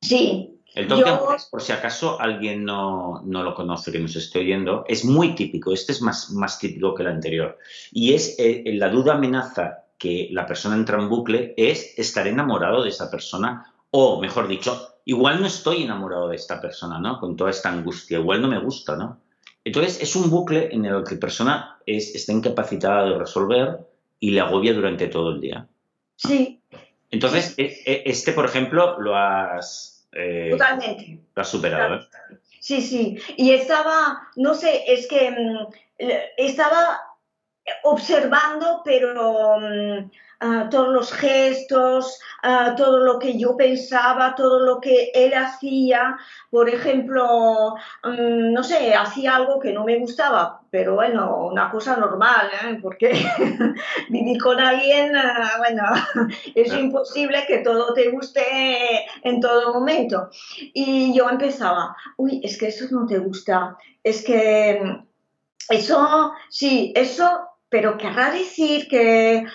Sí. 0.00 0.60
El 0.74 0.88
top 0.88 1.04
de 1.04 1.10
amores, 1.10 1.48
por 1.50 1.60
si 1.60 1.72
acaso 1.72 2.18
alguien 2.18 2.64
no, 2.64 3.22
lo 3.26 3.54
conoce, 3.54 3.92
que 3.92 3.98
nos 3.98 4.16
esté 4.16 4.38
oyendo, 4.38 4.84
es 4.88 5.04
muy 5.04 5.34
típico, 5.34 5.72
este 5.72 5.92
es 5.92 6.00
más, 6.00 6.30
más 6.30 6.58
típico 6.58 6.94
que 6.94 7.02
el 7.02 7.08
anterior. 7.08 7.58
Y 7.90 8.14
es 8.14 8.36
eh, 8.38 8.62
la 8.66 8.88
duda 8.88 9.14
amenaza 9.14 9.84
que 9.98 10.28
la 10.30 10.46
persona 10.46 10.76
entra 10.76 10.98
en 10.98 11.08
bucle 11.08 11.54
es 11.56 11.98
estar 11.98 12.26
enamorado 12.26 12.82
de 12.82 12.88
esa 12.88 13.10
persona 13.10 13.72
o, 13.90 14.20
mejor 14.20 14.48
dicho, 14.48 14.94
igual 15.04 15.40
no 15.40 15.46
estoy 15.46 15.82
enamorado 15.82 16.28
de 16.28 16.36
esta 16.36 16.60
persona, 16.60 16.98
¿no? 16.98 17.20
Con 17.20 17.36
toda 17.36 17.50
esta 17.50 17.68
angustia, 17.68 18.18
igual 18.18 18.40
no 18.40 18.48
me 18.48 18.58
gusta, 18.58 18.96
¿no? 18.96 19.20
Entonces 19.64 20.02
es 20.02 20.16
un 20.16 20.30
bucle 20.30 20.68
en 20.72 20.84
el 20.84 21.04
que 21.04 21.14
la 21.14 21.20
persona 21.20 21.78
es, 21.86 22.14
está 22.14 22.32
incapacitada 22.32 23.04
de 23.04 23.18
resolver 23.18 23.78
y 24.18 24.30
le 24.30 24.40
agobia 24.40 24.72
durante 24.72 25.08
todo 25.08 25.32
el 25.32 25.40
día. 25.40 25.66
Sí. 26.16 26.60
Entonces, 27.10 27.54
e, 27.58 27.82
e, 27.84 28.02
este, 28.06 28.32
por 28.32 28.44
ejemplo, 28.44 28.98
lo 29.00 29.16
has... 29.16 30.08
Eh, 30.12 30.48
Totalmente. 30.50 31.20
Lo 31.34 31.42
has 31.42 31.48
superado, 31.48 31.96
¿eh? 31.96 32.00
Sí, 32.60 32.80
sí. 32.80 33.18
Y 33.36 33.50
estaba, 33.50 34.28
no 34.36 34.54
sé, 34.54 34.84
es 34.86 35.08
que 35.08 35.30
mm, 35.30 35.66
estaba 36.36 37.00
observando, 37.84 38.82
pero 38.84 39.58
mm, 39.58 40.10
ah, 40.40 40.68
todos 40.70 40.88
los 40.88 41.12
gestos, 41.12 42.18
ah, 42.42 42.74
todo 42.76 43.00
lo 43.00 43.18
que 43.18 43.38
yo 43.38 43.56
pensaba, 43.56 44.34
todo 44.34 44.60
lo 44.60 44.80
que 44.80 45.10
él 45.14 45.32
hacía. 45.34 46.16
Por 46.50 46.68
ejemplo, 46.68 47.74
mm, 48.02 48.52
no 48.52 48.62
sé, 48.64 48.94
hacía 48.94 49.36
algo 49.36 49.60
que 49.60 49.72
no 49.72 49.84
me 49.84 49.98
gustaba, 49.98 50.62
pero 50.70 50.94
bueno, 50.94 51.46
una 51.46 51.70
cosa 51.70 51.96
normal, 51.96 52.50
¿eh? 52.64 52.78
porque 52.82 53.12
vivir 54.10 54.40
con 54.40 54.58
alguien, 54.60 55.14
ah, 55.16 55.52
bueno, 55.58 55.82
es 56.54 56.72
imposible 56.72 57.44
que 57.46 57.58
todo 57.58 57.94
te 57.94 58.10
guste 58.10 58.42
en 59.22 59.40
todo 59.40 59.72
momento. 59.74 60.30
Y 60.74 61.14
yo 61.14 61.28
empezaba, 61.28 61.96
uy, 62.16 62.40
es 62.42 62.58
que 62.58 62.68
eso 62.68 62.86
no 62.90 63.06
te 63.06 63.18
gusta, 63.18 63.76
es 64.02 64.24
que 64.24 65.04
eso, 65.68 66.32
sí, 66.50 66.92
eso 66.96 67.51
pero 67.72 67.96
querrá 67.96 68.30
decir 68.30 68.86
que, 68.86 69.46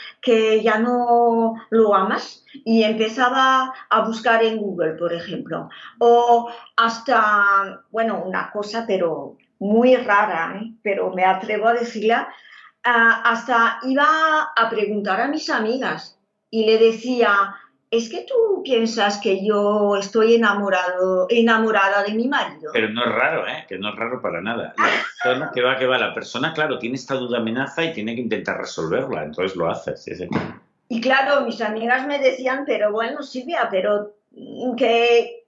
ya 0.64 0.80
no 0.80 1.54
lo 1.70 1.94
amas 1.94 2.44
y 2.66 2.82
empezaba 2.82 3.72
a 3.92 4.02
buscar 4.02 4.44
en 4.44 4.58
Google, 4.58 4.94
por 4.94 5.14
ejemplo. 5.14 5.70
O 6.00 6.50
hasta, 6.76 7.84
bueno, 7.92 8.24
una 8.26 8.50
cosa, 8.50 8.86
pero 8.88 9.38
muy 9.60 9.96
rara, 9.98 10.60
¿eh? 10.60 10.74
pero 10.82 11.14
me 11.14 11.26
atrevo 11.26 11.68
a 11.68 11.76
decirla, 11.76 12.28
ah, 12.84 13.22
hasta 13.24 13.80
iba 13.84 14.52
a 14.56 14.70
preguntar 14.72 15.22
a 15.22 15.28
mis 15.28 15.52
amigas 15.52 16.20
y 16.50 16.66
le 16.66 16.80
decía, 16.80 17.56
es 17.90 18.10
que 18.10 18.26
tú 18.28 18.62
piensas 18.64 19.20
que 19.20 19.46
yo 19.46 19.96
estoy 19.96 20.36
enamorado, 20.36 21.28
enamorada 21.30 22.04
de 22.04 22.14
mi 22.14 22.28
marido. 22.28 22.72
Pero 22.74 22.90
no 22.90 23.06
es 23.06 23.12
raro, 23.12 23.48
¿eh? 23.48 23.66
Que 23.68 23.78
no 23.78 23.90
es 23.90 23.96
raro 23.96 24.22
para 24.22 24.42
nada. 24.42 24.74
La 24.78 24.86
persona 25.24 25.52
que 25.54 25.62
va, 25.62 25.78
que 25.78 25.88
va, 25.88 25.98
la 25.98 26.14
persona, 26.14 26.54
claro, 26.54 26.80
tiene 26.80 26.96
esta 26.96 27.16
duda 27.16 27.38
amenaza 27.38 27.86
y 27.86 27.94
tiene 27.94 28.16
que 28.16 28.22
intentar 28.22 28.58
resolverla, 28.58 29.24
entonces 29.24 29.56
lo 29.56 29.70
hace. 29.70 29.96
Y 30.90 31.02
claro, 31.02 31.46
mis 31.46 31.62
amigas 31.62 32.06
me 32.08 32.20
decían, 32.20 32.64
pero 32.66 32.92
bueno, 32.92 33.24
Silvia, 33.24 33.68
pero 33.72 34.16
¿qué, 34.78 35.46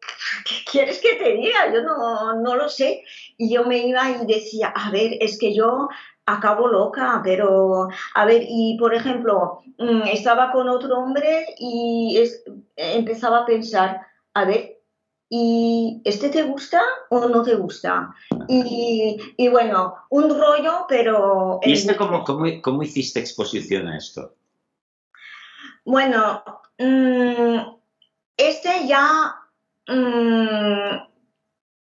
quieres 0.72 1.02
que 1.02 1.16
te 1.16 1.34
diga? 1.34 1.74
Yo 1.74 1.84
no, 1.84 2.42
no 2.42 2.56
lo 2.56 2.70
sé. 2.70 3.04
Y 3.38 3.54
yo 3.54 3.66
me 3.66 3.80
iba 3.80 4.10
y 4.12 4.26
decía, 4.26 4.68
a 4.68 4.92
ver, 4.92 5.18
es 5.20 5.38
que 5.38 5.54
yo 5.54 5.90
acabo 6.34 6.68
loca, 6.68 7.22
pero 7.24 7.88
a 8.14 8.26
ver, 8.26 8.44
y 8.48 8.78
por 8.78 8.94
ejemplo, 8.94 9.62
mm, 9.78 10.04
estaba 10.12 10.52
con 10.52 10.70
otro 10.70 11.00
hombre 11.00 11.56
y 11.58 12.22
empezaba 12.76 13.40
a 13.40 13.46
pensar, 13.46 14.02
a 14.34 14.46
ver, 14.46 14.80
¿y 15.30 16.02
este 16.06 16.30
te 16.30 16.44
gusta 16.44 16.82
o 17.10 17.28
no 17.28 17.44
te 17.44 17.56
gusta? 17.56 18.14
Y, 18.48 19.48
bueno, 19.50 19.96
un 20.10 20.30
rollo, 20.30 20.86
pero... 20.88 21.60
¿Y 21.64 21.74
este 21.74 21.96
cómo, 21.96 22.24
cómo, 22.24 22.84
hiciste 22.84 23.20
exposición 23.20 23.88
a 23.88 23.98
esto? 23.98 24.34
Bueno, 25.86 26.44
mm, 26.78 27.60
este 28.38 28.88
ya 28.88 29.36
mm, 29.88 31.10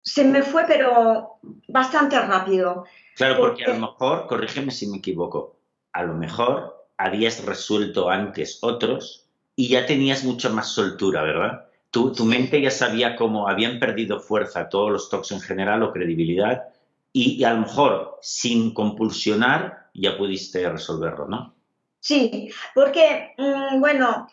se 0.01 0.23
me 0.25 0.43
fue, 0.43 0.65
pero 0.67 1.28
bastante 1.67 2.19
rápido. 2.19 2.85
Claro, 3.15 3.37
porque, 3.37 3.65
a 3.65 3.73
lo 3.73 3.79
mejor, 3.79 4.27
corrígeme 4.27 4.71
si 4.71 4.87
me 4.87 4.97
equivoco, 4.97 5.55
a 5.93 6.03
lo 6.03 6.13
mejor 6.13 6.87
habías 6.97 7.43
resuelto 7.45 8.09
antes 8.09 8.59
otros 8.61 9.25
y 9.55 9.69
ya 9.69 9.85
tenías 9.85 10.23
mucha 10.23 10.49
más 10.49 10.69
soltura, 10.69 11.21
¿verdad? 11.23 11.65
Tu, 11.91 12.13
tu 12.13 12.23
mente 12.25 12.61
ya 12.61 12.71
sabía 12.71 13.15
cómo 13.15 13.47
habían 13.47 13.79
perdido 13.79 14.19
fuerza 14.19 14.69
todos 14.69 14.91
los 14.91 15.09
talks 15.09 15.31
en 15.31 15.41
general 15.41 15.83
o 15.83 15.91
credibilidad 15.91 16.69
y, 17.11 17.43
a 17.43 17.53
lo 17.53 17.61
mejor 17.61 18.19
sin 18.21 18.73
compulsionar 18.73 19.89
ya 19.93 20.17
pudiste 20.17 20.69
resolverlo, 20.69 21.27
¿no? 21.27 21.55
Sí, 21.99 22.49
porque, 22.75 23.33
mm, 23.37 23.79
bueno, 23.79 24.27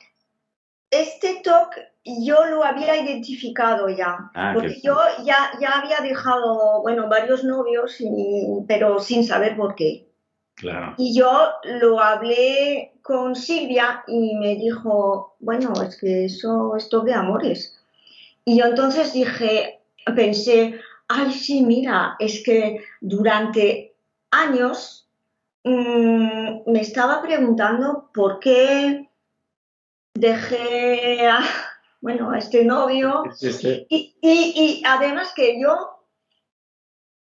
este 0.90 1.40
talk 1.42 1.77
yo 2.05 2.46
lo 2.46 2.64
había 2.64 3.03
identificado 3.03 3.88
ya, 3.88 4.31
ah, 4.35 4.53
porque 4.55 4.81
yo 4.81 4.96
ya, 5.25 5.51
ya 5.61 5.81
había 5.81 5.99
dejado, 5.99 6.83
bueno, 6.83 7.09
varios 7.09 7.42
novios, 7.42 7.99
pero 8.68 9.01
sin 9.01 9.25
saber 9.25 9.57
por 9.57 9.75
qué. 9.75 10.07
Claro. 10.55 10.94
Y 10.96 11.14
yo 11.18 11.51
lo 11.64 12.01
hablé 12.01 12.92
con 13.03 13.35
Silvia 13.35 14.05
y 14.07 14.37
me 14.37 14.55
dijo, 14.55 15.37
bueno, 15.40 15.72
es 15.83 15.99
que 16.01 16.27
eso 16.27 16.77
es 16.77 16.88
todo 16.88 17.03
de 17.03 17.12
amores. 17.12 17.77
Y 18.44 18.59
yo 18.59 18.66
entonces 18.66 19.12
dije, 19.12 19.81
pensé, 20.14 20.81
ay, 21.09 21.33
sí, 21.33 21.62
mira, 21.62 22.16
es 22.20 22.42
que 22.44 22.85
durante 23.01 23.94
años 24.31 25.09
mm, 25.64 26.70
me 26.70 26.81
estaba 26.81 27.20
preguntando 27.20 28.09
por 28.14 28.38
qué 28.38 29.06
dejé 30.16 31.29
a, 31.29 31.40
bueno, 32.00 32.31
a 32.31 32.38
este 32.38 32.64
novio. 32.64 33.24
Y, 33.88 34.83
además 34.87 35.33
que 35.35 35.61
yo 35.61 36.02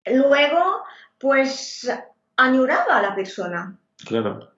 luego, 0.06 0.82
pues, 1.18 1.90
añoraba 2.36 2.98
a 2.98 3.02
la 3.02 3.14
persona. 3.14 3.78
Claro. 4.06 4.50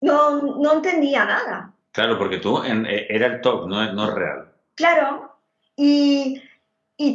No, 0.00 0.40
no 0.40 0.72
entendía 0.72 1.24
nada. 1.24 1.72
Claro, 1.92 2.18
porque 2.18 2.38
tú 2.38 2.62
eh, 2.62 3.06
era 3.08 3.26
el 3.26 3.40
top, 3.40 3.68
no, 3.68 3.92
no 3.92 4.08
es 4.08 4.14
real. 4.14 4.52
Claro. 4.74 5.32
Y, 5.76 6.42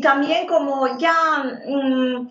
también 0.02 0.48
como 0.48 0.98
ya 0.98 1.44
mm, 1.68 2.30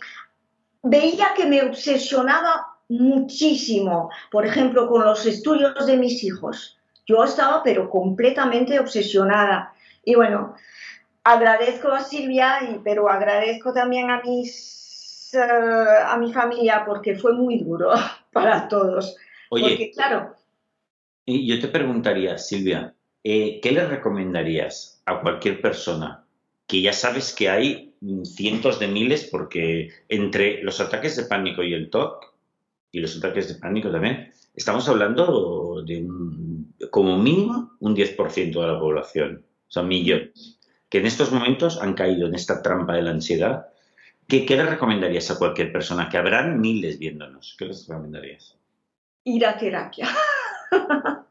veía 0.82 1.34
que 1.36 1.46
me 1.46 1.62
obsesionaba 1.62 2.78
muchísimo, 2.88 4.10
por 4.30 4.46
ejemplo, 4.46 4.88
con 4.88 5.04
los 5.04 5.26
estudios 5.26 5.86
de 5.86 5.96
mis 5.96 6.24
hijos. 6.24 6.80
Yo 7.11 7.25
estaba 7.25 7.62
pero 7.64 7.90
completamente 7.90 8.79
obsesionada. 8.79 9.75
Y 10.05 10.14
bueno, 10.14 10.55
agradezco 11.25 11.88
a 11.88 12.01
Silvia, 12.01 12.61
y, 12.70 12.79
pero 12.85 13.11
agradezco 13.11 13.73
también 13.73 14.11
a, 14.11 14.23
mis, 14.23 15.35
eh, 15.35 15.40
a 16.07 16.16
mi 16.18 16.33
familia 16.33 16.85
porque 16.87 17.16
fue 17.16 17.33
muy 17.35 17.59
duro 17.59 17.90
para 18.33 18.68
todos. 18.68 19.16
Oye, 19.51 19.90
claro. 19.92 20.37
Y 21.27 21.49
yo 21.49 21.61
te 21.61 21.68
preguntaría, 21.68 22.38
Silvia, 22.38 22.94
eh, 23.25 23.61
¿qué 23.61 23.73
le 23.73 23.87
recomendarías 23.87 25.03
a 25.05 25.20
cualquier 25.20 25.61
persona 25.61 26.25
que 26.68 26.81
ya 26.81 26.92
sabes 26.92 27.35
que 27.35 27.51
hay 27.51 27.94
cientos 28.23 28.79
de 28.79 28.87
miles 28.87 29.29
porque 29.31 29.90
entre 30.09 30.62
los 30.62 30.81
ataques 30.81 31.16
de 31.16 31.25
pánico 31.25 31.64
y 31.64 31.75
el 31.75 31.90
TOC 31.90 32.33
y 32.92 33.01
los 33.01 33.16
ataques 33.16 33.49
de 33.49 33.61
pánico 33.61 33.90
también, 33.90 34.33
estamos 34.55 34.88
hablando 34.88 35.83
de 35.85 36.07
como 36.90 37.18
mínimo 37.18 37.72
un 37.81 37.94
10% 37.94 38.61
de 38.61 38.66
la 38.66 38.79
población, 38.79 39.44
o 39.68 39.70
sea, 39.70 39.83
millones, 39.83 40.59
que 40.88 40.98
en 40.98 41.07
estos 41.07 41.33
momentos 41.33 41.81
han 41.81 41.94
caído 41.94 42.26
en 42.26 42.35
esta 42.35 42.62
trampa 42.62 42.94
de 42.94 43.03
la 43.03 43.11
ansiedad. 43.11 43.66
¿Qué, 44.29 44.44
qué 44.44 44.57
le 44.57 44.66
recomendarías 44.66 45.31
a 45.31 45.38
cualquier 45.38 45.72
persona? 45.72 46.09
Que 46.09 46.18
habrán 46.18 46.61
miles 46.61 46.98
viéndonos. 46.98 47.57
¿Qué 47.59 47.66
les 47.66 47.87
recomendarías? 47.87 48.57
Ir 49.24 49.46
a 49.46 49.57
terapia. 49.57 50.09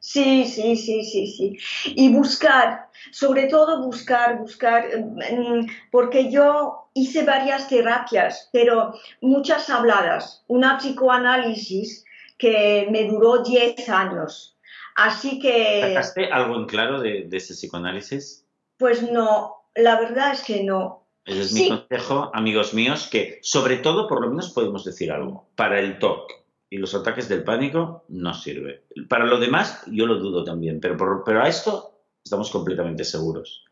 Sí, 0.00 0.44
sí, 0.44 0.76
sí, 0.76 1.02
sí, 1.02 1.26
sí. 1.26 1.58
Y 1.96 2.12
buscar, 2.12 2.88
sobre 3.10 3.48
todo 3.48 3.84
buscar, 3.84 4.38
buscar, 4.38 4.86
mm, 4.96 5.66
porque 5.90 6.30
yo 6.30 6.88
hice 6.94 7.24
varias 7.24 7.68
terapias, 7.68 8.48
pero 8.52 8.94
muchas 9.20 9.68
habladas. 9.68 10.44
Una 10.46 10.78
psicoanálisis 10.78 12.04
que 12.38 12.86
me 12.90 13.04
duró 13.04 13.42
10 13.42 13.88
años. 13.88 14.56
Así 14.98 15.38
que... 15.38 15.80
¿Sacaste 15.80 16.26
algo 16.26 16.56
en 16.56 16.66
claro 16.66 17.00
de, 17.00 17.28
ese 17.30 17.54
psicoanálisis? 17.54 18.44
Pues 18.76 19.00
no, 19.00 19.54
la 19.76 20.00
verdad 20.00 20.32
es 20.32 20.42
que 20.42 20.64
no. 20.64 21.06
Ese 21.24 21.40
es 21.40 21.52
mi 21.52 21.68
consejo, 21.68 22.32
amigos 22.34 22.74
míos, 22.74 23.08
que 23.08 23.38
sobre 23.42 23.76
todo, 23.76 24.08
por 24.08 24.20
lo 24.20 24.28
menos 24.28 24.50
podemos 24.50 24.84
decir 24.84 25.12
algo. 25.12 25.48
Para 25.54 25.78
el 25.78 26.00
TOC 26.00 26.32
y 26.68 26.78
los 26.78 26.96
ataques 26.96 27.28
del 27.28 27.44
pánico 27.44 28.06
no 28.08 28.34
sirve. 28.34 28.82
Para 29.08 29.26
lo 29.26 29.38
demás, 29.38 29.84
yo 29.86 30.04
lo 30.04 30.18
dudo 30.18 30.42
también, 30.42 30.80
pero, 30.80 31.22
pero 31.24 31.42
a 31.42 31.48
esto 31.48 32.02
estamos 32.24 32.50
completamente 32.50 33.04
seguros. 33.04 33.64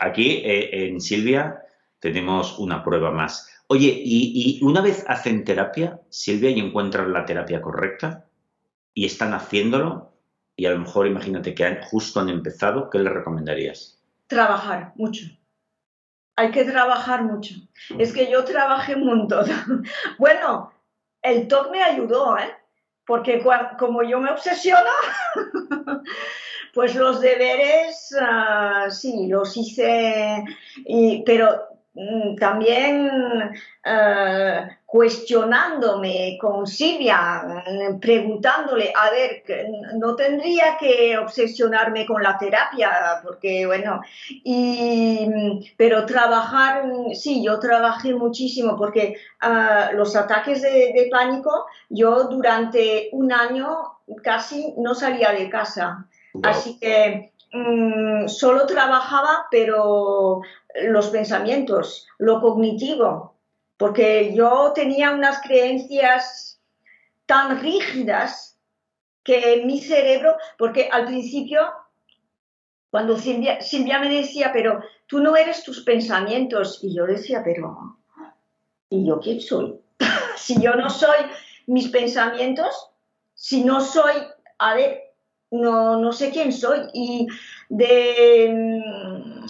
Aquí, 0.00 0.42
eh, 0.44 0.88
en 0.88 1.00
Silvia, 1.00 1.62
tenemos 2.00 2.58
una 2.58 2.84
prueba 2.84 3.10
más. 3.10 3.48
Oye, 3.68 3.98
y, 4.04 4.60
una 4.62 4.82
vez 4.82 5.06
hacen 5.08 5.42
terapia, 5.44 6.02
Silvia, 6.10 6.50
y 6.50 6.60
encuentran 6.60 7.14
la 7.14 7.24
terapia 7.24 7.62
correcta, 7.62 8.26
y 8.92 9.06
están 9.06 9.32
haciéndolo, 9.32 10.15
y 10.56 10.66
a 10.66 10.70
lo 10.70 10.78
mejor 10.78 11.06
imagínate 11.06 11.54
que 11.54 11.80
justo 11.90 12.20
han 12.20 12.30
empezado, 12.30 12.88
¿qué 12.88 12.98
le 12.98 13.10
recomendarías? 13.10 14.02
Trabajar 14.26 14.92
mucho. 14.96 15.26
hay 16.34 16.50
que 16.50 16.64
trabajar 16.64 17.22
mucho. 17.24 17.54
Es 17.98 18.12
que 18.12 18.30
yo 18.30 18.44
trabajé 18.44 18.94
un 18.94 19.06
montón. 19.06 19.46
Bueno, 20.18 20.72
el 21.22 21.48
TOC 21.48 21.70
me 21.70 21.82
ayudó, 21.82 22.38
¿eh? 22.38 22.54
Porque 23.06 23.42
como 23.78 24.02
yo 24.02 24.18
me 24.18 24.30
obsesiono, 24.30 24.90
pues 26.74 26.94
los 26.94 27.20
deberes, 27.20 28.14
uh, 28.20 28.90
sí, 28.90 29.28
los 29.28 29.56
hice, 29.56 30.44
y, 30.84 31.22
pero 31.24 31.65
también 32.38 33.52
eh, 33.84 34.68
cuestionándome 34.84 36.36
con 36.40 36.66
Silvia, 36.66 37.42
mm, 37.66 37.98
preguntándole, 37.98 38.92
a 38.94 39.10
ver, 39.10 39.42
no 39.94 40.14
tendría 40.14 40.76
que 40.78 41.16
obsesionarme 41.16 42.04
con 42.04 42.22
la 42.22 42.36
terapia, 42.36 43.20
porque 43.22 43.66
bueno, 43.66 44.02
y, 44.28 45.74
pero 45.76 46.04
trabajar, 46.04 46.82
sí, 47.14 47.42
yo 47.42 47.58
trabajé 47.58 48.14
muchísimo, 48.14 48.76
porque 48.76 49.16
eh, 49.42 49.94
los 49.94 50.14
ataques 50.16 50.62
de, 50.62 51.08
pánico, 51.10 51.66
yo 51.88 52.24
durante 52.24 53.08
un 53.12 53.32
año 53.32 54.00
casi 54.22 54.74
no 54.76 54.94
salía 54.94 55.32
de 55.32 55.48
casa. 55.48 56.06
Así 56.42 56.78
que 56.78 57.32
mm, 57.56 58.28
solo 58.28 58.66
trabajaba, 58.66 59.46
pero 59.50 60.42
los 60.82 61.08
pensamientos, 61.08 62.06
lo 62.18 62.40
cognitivo, 62.40 63.34
porque 63.76 64.34
yo 64.34 64.72
tenía 64.74 65.10
unas 65.12 65.40
creencias 65.42 66.60
tan 67.26 67.60
rígidas 67.60 68.58
que 69.22 69.62
mi 69.66 69.80
cerebro, 69.80 70.36
porque 70.56 70.88
al 70.90 71.06
principio, 71.06 71.60
cuando 72.90 73.16
Silvia, 73.16 73.98
me 73.98 74.08
decía, 74.08 74.50
pero 74.52 74.80
tú 75.06 75.18
no 75.18 75.36
eres 75.36 75.64
tus 75.64 75.82
pensamientos, 75.82 76.78
y 76.82 76.94
yo 76.94 77.06
decía, 77.06 77.42
pero, 77.44 77.98
¿y 78.88 79.06
yo 79.06 79.18
quién 79.18 79.40
soy? 79.40 79.80
si 80.36 80.60
yo 80.62 80.74
no 80.76 80.88
soy 80.88 81.18
mis 81.66 81.88
pensamientos, 81.88 82.90
si 83.34 83.64
no 83.64 83.80
soy, 83.80 84.14
a 84.58 84.74
ver, 84.74 85.05
no, 85.50 85.98
no 85.98 86.12
sé 86.12 86.30
quién 86.30 86.52
soy, 86.52 86.80
y 86.92 87.26
de 87.68 89.44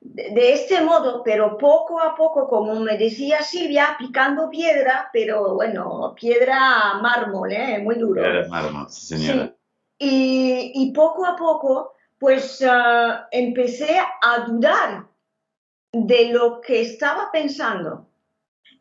de, 0.00 0.52
este 0.52 0.80
modo, 0.82 1.22
pero 1.22 1.56
poco 1.58 2.00
a 2.00 2.14
poco, 2.14 2.48
como 2.48 2.74
me 2.80 2.96
decía 2.96 3.42
Silvia, 3.42 3.96
picando 3.98 4.50
piedra, 4.50 5.10
pero 5.12 5.54
bueno, 5.54 6.14
piedra 6.18 6.98
mármol, 7.00 7.52
¿eh? 7.52 7.78
muy 7.78 7.96
duro. 7.96 8.22
Piedra 8.22 8.48
mármol, 8.48 8.90
señora. 8.90 9.54
Y, 9.98 10.92
poco 10.94 11.26
a 11.26 11.36
poco, 11.36 11.92
pues 12.18 12.64
ah, 12.66 13.28
empecé 13.30 13.98
a 13.98 14.40
dudar 14.46 15.06
de 15.92 16.32
lo 16.32 16.60
que 16.60 16.82
estaba 16.82 17.30
pensando. 17.32 18.06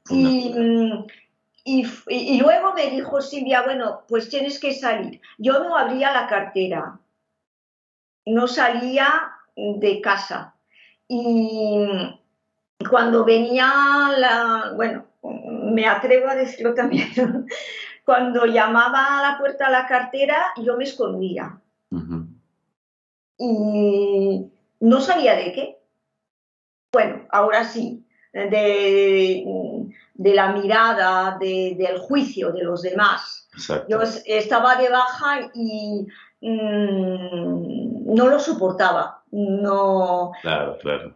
Y, 0.09 0.53
y, 1.67 2.39
luego 2.39 2.73
me 2.73 2.89
dijo 2.89 3.19
Silvia, 3.19 3.61
bueno, 3.63 4.03
pues 4.07 4.29
tienes 4.29 4.57
que 4.57 4.73
salir. 4.73 5.19
Yo 5.37 5.59
no 5.59 5.75
abría 5.75 6.13
la 6.13 6.27
cartera, 6.27 6.97
no 8.25 8.47
salía 8.47 9.33
de 9.55 9.99
casa 9.99 10.55
y 11.09 11.85
cuando 12.89 13.25
venía 13.25 14.13
la, 14.17 14.71
bueno, 14.75 15.07
me 15.23 15.85
atrevo 15.85 16.29
a 16.29 16.35
decirlo 16.35 16.73
también, 16.73 17.09
cuando 18.05 18.45
llamaba 18.45 19.19
a 19.19 19.31
la 19.31 19.37
puerta 19.37 19.67
a 19.67 19.71
la 19.71 19.87
cartera, 19.87 20.53
yo 20.55 20.77
me 20.77 20.85
escondía. 20.85 21.59
Y 23.39 24.51
no 24.79 25.01
sabía 25.01 25.35
de 25.35 25.51
qué. 25.51 25.77
Bueno, 26.93 27.27
ahora 27.29 27.65
sí, 27.65 28.06
de, 28.33 29.45
la 30.15 30.51
mirada, 30.53 31.37
del 31.39 31.97
juicio 31.99 32.51
de 32.51 32.63
los 32.63 32.81
demás. 32.81 33.49
Yo 33.89 33.99
estaba 34.25 34.75
de 34.75 34.89
baja 34.89 35.51
y 35.53 36.07
mm, 36.41 38.13
no 38.13 38.27
lo 38.27 38.39
soportaba 38.39 39.17
no... 39.31 40.31
Claro, 40.41 40.77
claro. 40.79 41.15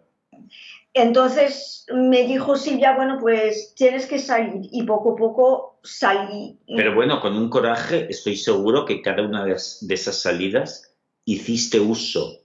Entonces 0.93 1.85
me 1.93 2.23
dijo 2.23 2.57
Silvia, 2.57 2.95
bueno, 2.95 3.17
pues 3.19 3.73
tienes 3.75 4.05
que 4.07 4.19
salir 4.19 4.67
y 4.71 4.83
poco 4.83 5.13
a 5.13 5.15
poco 5.15 5.79
salí. 5.83 6.59
Pero 6.67 6.93
bueno, 6.93 7.21
con 7.21 7.35
un 7.37 7.49
coraje 7.49 8.07
estoy 8.09 8.35
seguro 8.35 8.85
que 8.85 9.01
cada 9.01 9.23
una 9.23 9.45
de, 9.45 9.53
esas 9.53 10.21
salidas 10.21 10.93
hiciste 11.23 11.79
uso, 11.79 12.39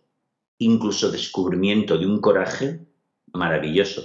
incluso 0.58 1.10
descubrimiento 1.10 1.98
de 1.98 2.06
un 2.06 2.20
coraje 2.20 2.80
maravilloso. 3.32 4.02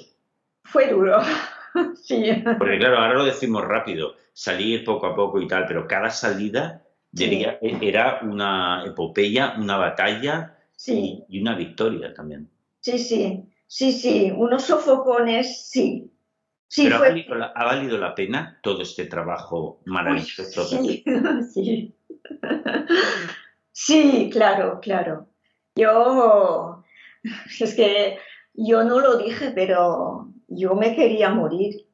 Fue 0.71 0.89
duro, 0.89 1.19
sí. 2.01 2.43
Porque 2.57 2.79
claro, 2.79 2.97
ahora 2.97 3.13
lo 3.15 3.25
decimos 3.25 3.65
rápido, 3.65 4.15
salir 4.33 4.83
poco 4.83 5.07
a 5.07 5.15
poco 5.15 5.39
y 5.41 5.47
tal, 5.47 5.65
pero 5.67 5.87
cada 5.87 6.09
salida 6.09 6.83
era 7.13 8.19
una 8.23 8.85
epopeya, 8.85 9.55
una 9.57 9.77
batalla 9.77 10.57
Sí. 10.81 11.23
Y 11.29 11.39
una 11.39 11.53
victoria 11.53 12.11
también. 12.11 12.49
Sí, 12.79 12.97
sí, 12.97 13.45
sí, 13.67 13.91
sí, 13.91 14.33
unos 14.35 14.63
sofocones, 14.63 15.69
sí. 15.69 16.11
sí 16.67 16.85
Pero 16.85 16.95
ha, 16.95 17.65
valido 17.65 17.99
la, 17.99 18.15
pena 18.15 18.59
todo 18.63 18.81
este 18.81 19.05
trabajo 19.05 19.79
maravilloso. 19.85 20.65
sí, 20.65 21.03
sí. 21.53 21.95
sí, 23.71 24.29
claro, 24.33 24.79
claro. 24.81 25.27
Yo, 25.75 26.83
es 27.59 27.75
que 27.75 28.17
yo 28.55 28.83
no 28.83 29.01
lo 29.01 29.17
dije, 29.17 29.51
pero 29.53 30.30
yo 30.51 30.75
me 30.75 30.95
quería 30.95 31.29
morir. 31.29 31.87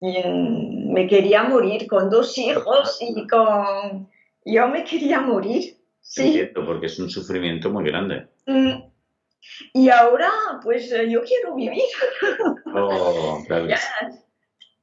Mm, 0.00 0.92
me 0.92 1.06
quería 1.06 1.44
morir 1.44 1.86
con 1.86 2.10
dos 2.10 2.36
hijos 2.38 2.98
y 3.00 3.26
con... 3.26 4.08
Yo 4.44 4.68
me 4.68 4.84
quería 4.84 5.20
morir. 5.20 5.76
Sí. 6.00 6.48
porque 6.54 6.86
es 6.86 6.98
un 6.98 7.10
sufrimiento 7.10 7.70
muy 7.70 7.84
grande. 7.84 8.28
Mm. 8.46 8.82
Y 9.74 9.88
ahora, 9.90 10.30
pues 10.62 10.90
eh, 10.90 11.08
yo 11.10 11.22
quiero 11.22 11.54
vivir. 11.54 11.82
Oh, 12.74 13.42
claro. 13.46 13.66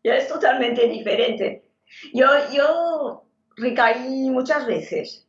ya, 0.03 0.15
es 0.15 0.27
totalmente 0.27 0.87
diferente. 0.87 1.69
Yo, 2.13 2.27
yo 2.53 3.25
recaí 3.57 4.29
muchas 4.29 4.65
veces, 4.65 5.27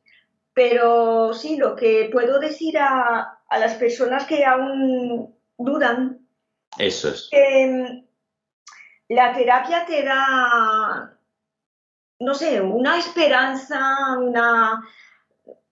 pero 0.54 1.32
sí, 1.34 1.56
lo 1.56 1.76
que 1.76 2.08
puedo 2.12 2.40
decir 2.40 2.78
a, 2.78 3.40
a 3.48 3.58
las 3.58 3.74
personas 3.74 4.26
que 4.26 4.44
aún 4.44 5.34
dudan. 5.58 6.25
Eso 6.78 7.08
es. 7.10 7.30
Mm, 7.32 8.04
la 9.08 9.32
terapia 9.32 9.86
te 9.86 10.02
da, 10.02 11.18
no 12.20 12.34
sé, 12.34 12.60
una 12.60 12.98
esperanza, 12.98 14.18
una 14.18 14.82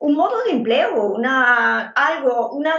un 0.04 0.16
modo 0.16 0.42
de 0.44 0.50
empleo, 0.50 1.06
una, 1.06 1.88
algo, 1.92 2.50
una, 2.50 2.74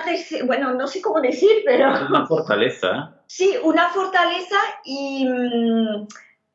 bueno, 0.45 0.75
no 0.75 0.85
sé 0.85 1.01
cómo 1.01 1.19
decir, 1.19 1.63
pero... 1.65 1.89
Una 2.07 2.27
fortaleza. 2.27 3.15
Sí, 3.25 3.55
una 3.63 3.89
fortaleza 3.89 4.57
y 4.83 5.27
mm, 5.27 6.07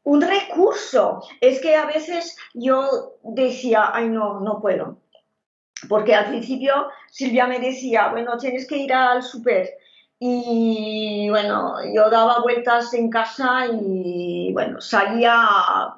un 0.04 0.20
recurso. 0.20 1.22
Es 1.40 1.60
que 1.60 1.74
a 1.74 1.86
veces 1.86 2.36
yo 2.54 3.16
decía, 3.24 3.90
ay, 3.92 4.10
no, 4.10 4.38
no 4.38 4.60
puedo. 4.60 4.98
Porque 5.88 6.14
al 6.14 6.26
principio 6.26 6.88
Silvia 7.10 7.48
me 7.48 7.58
decía, 7.58 8.08
bueno, 8.10 8.38
tienes 8.38 8.68
que 8.68 8.76
ir 8.76 8.92
al 8.92 9.24
súper. 9.24 9.70
Y 10.22 11.28
bueno, 11.30 11.76
yo 11.94 12.10
daba 12.10 12.40
vueltas 12.42 12.92
en 12.92 13.08
casa 13.08 13.66
y 13.66 14.52
bueno, 14.52 14.80
salía 14.80 15.96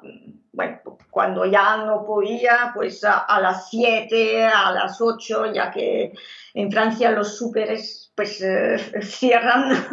bueno, 0.53 0.79
cuando 1.09 1.45
ya 1.45 1.77
no 1.77 2.05
podía, 2.05 2.71
pues 2.73 3.03
a, 3.03 3.39
las 3.41 3.69
7, 3.69 4.45
a 4.45 4.71
las 4.71 5.01
8, 5.01 5.51
ya 5.51 5.71
que 5.71 6.13
en 6.53 6.71
Francia 6.71 7.11
los 7.11 7.37
súperes 7.37 8.11
pues 8.15 8.41
eh, 8.41 8.77
cierran 9.01 9.85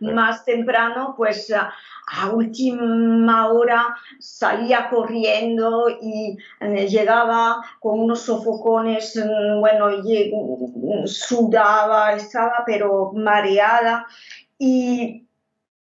más 0.00 0.44
temprano, 0.44 1.14
pues 1.16 1.52
a 1.52 2.30
última 2.30 3.48
hora 3.48 3.96
salía 4.18 4.90
corriendo 4.90 5.88
y 5.88 6.36
eh, 6.60 6.86
llegaba 6.88 7.62
con 7.80 8.00
unos 8.00 8.22
sofocones, 8.22 9.16
mm, 9.16 9.60
bueno, 9.60 9.88
mm, 9.88 11.06
sudaba, 11.06 12.12
estaba 12.14 12.62
pero 12.66 13.12
mareada 13.12 14.06
y 14.58 15.26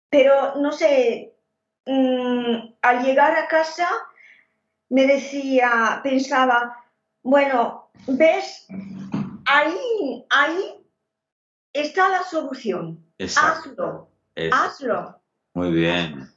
pero 0.08 0.54
no 0.56 0.72
sé, 0.72 1.36
Mm, 1.86 2.74
al 2.82 3.04
llegar 3.04 3.36
a 3.36 3.46
casa 3.46 3.88
me 4.88 5.06
decía, 5.06 6.00
pensaba, 6.02 6.76
bueno, 7.22 7.88
¿ves? 8.08 8.66
Ahí, 9.46 10.26
ahí 10.30 10.84
está 11.72 12.08
la 12.08 12.22
solución. 12.22 13.04
Hazlo. 13.18 14.10
Hazlo. 14.52 15.20
Muy 15.54 15.70
bien. 15.72 16.28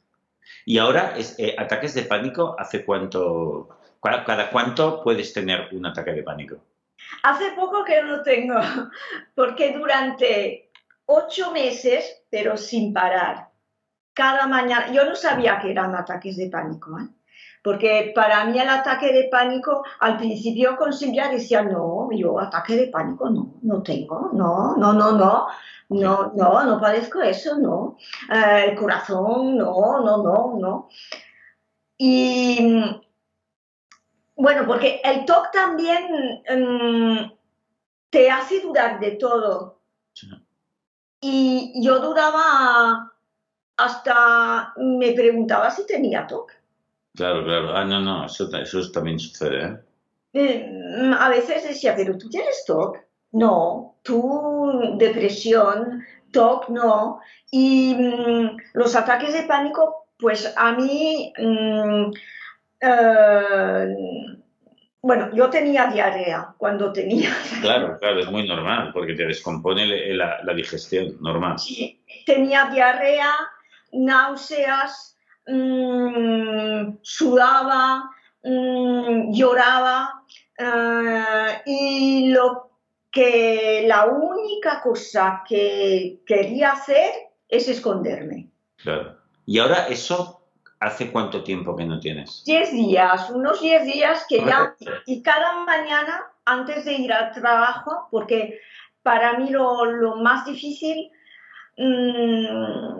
Y 0.64 0.78
ahora, 0.78 1.14
eh, 1.38 1.54
ataques 1.58 1.94
de 1.94 2.02
pánico, 2.02 2.56
¿hace 2.58 2.84
cuánto, 2.84 3.68
cada 4.00 4.50
cuánto 4.50 5.02
puedes 5.02 5.32
tener 5.32 5.68
un 5.72 5.86
ataque 5.86 6.12
de 6.12 6.22
pánico? 6.22 6.56
Hace 7.22 7.52
poco 7.52 7.84
que 7.84 8.02
no 8.02 8.22
tengo, 8.22 8.54
porque 9.34 9.72
durante 9.76 10.70
ocho 11.06 11.50
meses, 11.52 12.22
pero 12.30 12.56
sin 12.56 12.92
parar. 12.92 13.50
Cada 14.12 14.46
mañana, 14.46 14.92
yo 14.92 15.04
no 15.04 15.14
sabía 15.14 15.58
que 15.58 15.70
eran 15.70 15.94
ataques 15.94 16.36
de 16.36 16.48
pánico, 16.48 16.98
¿eh? 16.98 17.08
Porque 17.62 18.12
para 18.14 18.44
mí 18.46 18.58
el 18.58 18.68
ataque 18.68 19.12
de 19.12 19.28
pánico, 19.30 19.84
al 20.00 20.16
principio 20.16 20.76
con 20.76 20.92
Silvia 20.92 21.28
decía, 21.28 21.62
no, 21.62 22.08
yo 22.12 22.38
ataque 22.38 22.76
de 22.76 22.86
pánico 22.88 23.28
no, 23.28 23.54
no 23.62 23.82
tengo, 23.82 24.30
no, 24.32 24.76
no, 24.76 24.92
no, 24.92 25.12
no, 25.12 25.46
no, 25.90 26.32
no, 26.34 26.64
no 26.64 26.80
padezco 26.80 27.20
eso, 27.20 27.58
no, 27.58 27.96
eh, 28.32 28.66
el 28.68 28.76
corazón, 28.76 29.58
no, 29.58 30.00
no, 30.02 30.22
no, 30.22 30.56
no. 30.58 30.88
Y 31.98 33.00
bueno, 34.36 34.66
porque 34.66 35.02
el 35.04 35.26
TOC 35.26 35.52
también 35.52 36.42
mm, 36.48 37.32
te 38.08 38.30
hace 38.30 38.60
dudar 38.60 38.98
de 38.98 39.12
todo. 39.12 39.80
Y 41.20 41.74
yo 41.84 41.98
dudaba 41.98 43.12
hasta, 43.76 44.72
me 44.78 45.12
preguntaba 45.12 45.70
si 45.70 45.86
tenía 45.86 46.26
TOC. 46.26 46.59
Claro, 47.14 47.44
claro. 47.44 47.76
Ah, 47.76 47.84
no, 47.84 48.00
no, 48.00 48.26
eso, 48.26 48.48
también 48.92 49.18
sucede. 49.18 49.64
¿eh? 49.64 49.78
Eh, 50.32 51.12
a 51.18 51.28
veces 51.28 51.66
decía, 51.66 51.94
pero 51.96 52.16
tú 52.16 52.28
tienes 52.28 52.64
TOC. 52.66 52.98
No, 53.32 53.96
tú 54.02 54.96
depresión, 54.96 56.04
TOC 56.32 56.68
no. 56.70 57.20
Y 57.50 57.94
mm, 57.94 58.56
los 58.74 58.94
ataques 58.96 59.32
de 59.32 59.44
pánico, 59.44 60.06
pues 60.18 60.52
a 60.56 60.72
mí 60.72 61.32
mm, 61.38 62.10
eh, 62.80 63.96
bueno, 65.02 65.30
yo 65.34 65.48
tenía 65.48 65.86
diarrea 65.86 66.54
cuando 66.58 66.92
tenía. 66.92 67.30
Claro, 67.60 67.98
claro, 67.98 68.20
es 68.20 68.30
muy 68.30 68.46
normal, 68.46 68.90
porque 68.92 69.14
te 69.14 69.26
descompone 69.26 70.14
la, 70.14 70.54
digestión, 70.54 71.16
normal. 71.20 71.58
Sí, 71.58 72.02
tenía 72.26 72.66
diarrea, 72.66 73.30
náuseas, 73.92 75.18
mm, 75.50 76.98
sudaba, 77.02 78.10
mm, 78.42 79.32
lloraba, 79.32 80.24
eh, 80.58 81.62
y 81.66 82.30
lo 82.30 82.70
que 83.10 83.84
la 83.86 84.06
única 84.06 84.80
cosa 84.80 85.42
que 85.48 86.20
quería 86.26 86.72
hacer 86.72 87.10
es 87.48 87.68
esconderme. 87.68 88.50
Claro. 88.76 89.18
Y 89.46 89.58
ahora 89.58 89.88
eso 89.88 90.40
¿Hace 90.80 91.12
cuánto 91.12 91.44
tiempo 91.44 91.76
que 91.76 91.84
no 91.84 92.00
tienes? 92.00 92.42
Diez 92.46 92.72
días, 92.72 93.28
unos 93.28 93.60
diez 93.60 93.84
días 93.84 94.24
que 94.26 94.38
ya, 94.38 94.74
y 95.06 95.22
cada 95.22 95.62
mañana 95.64 96.24
antes 96.46 96.86
de 96.86 96.94
ir 96.94 97.12
al 97.12 97.32
trabajo, 97.32 98.08
porque 98.10 98.58
para 99.02 99.38
mí 99.38 99.50
lo, 99.50 100.16
más 100.16 100.46
difícil 100.46 101.10
mm, 101.76 102.98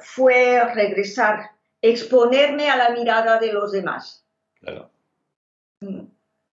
fue 0.00 0.74
regresar, 0.74 1.52
exponerme 1.82 2.70
a 2.70 2.76
la 2.76 2.90
mirada 2.90 3.38
de 3.38 3.52
los 3.52 3.72
demás. 3.72 4.24
Claro. 4.60 4.90
Mm. 5.80 6.04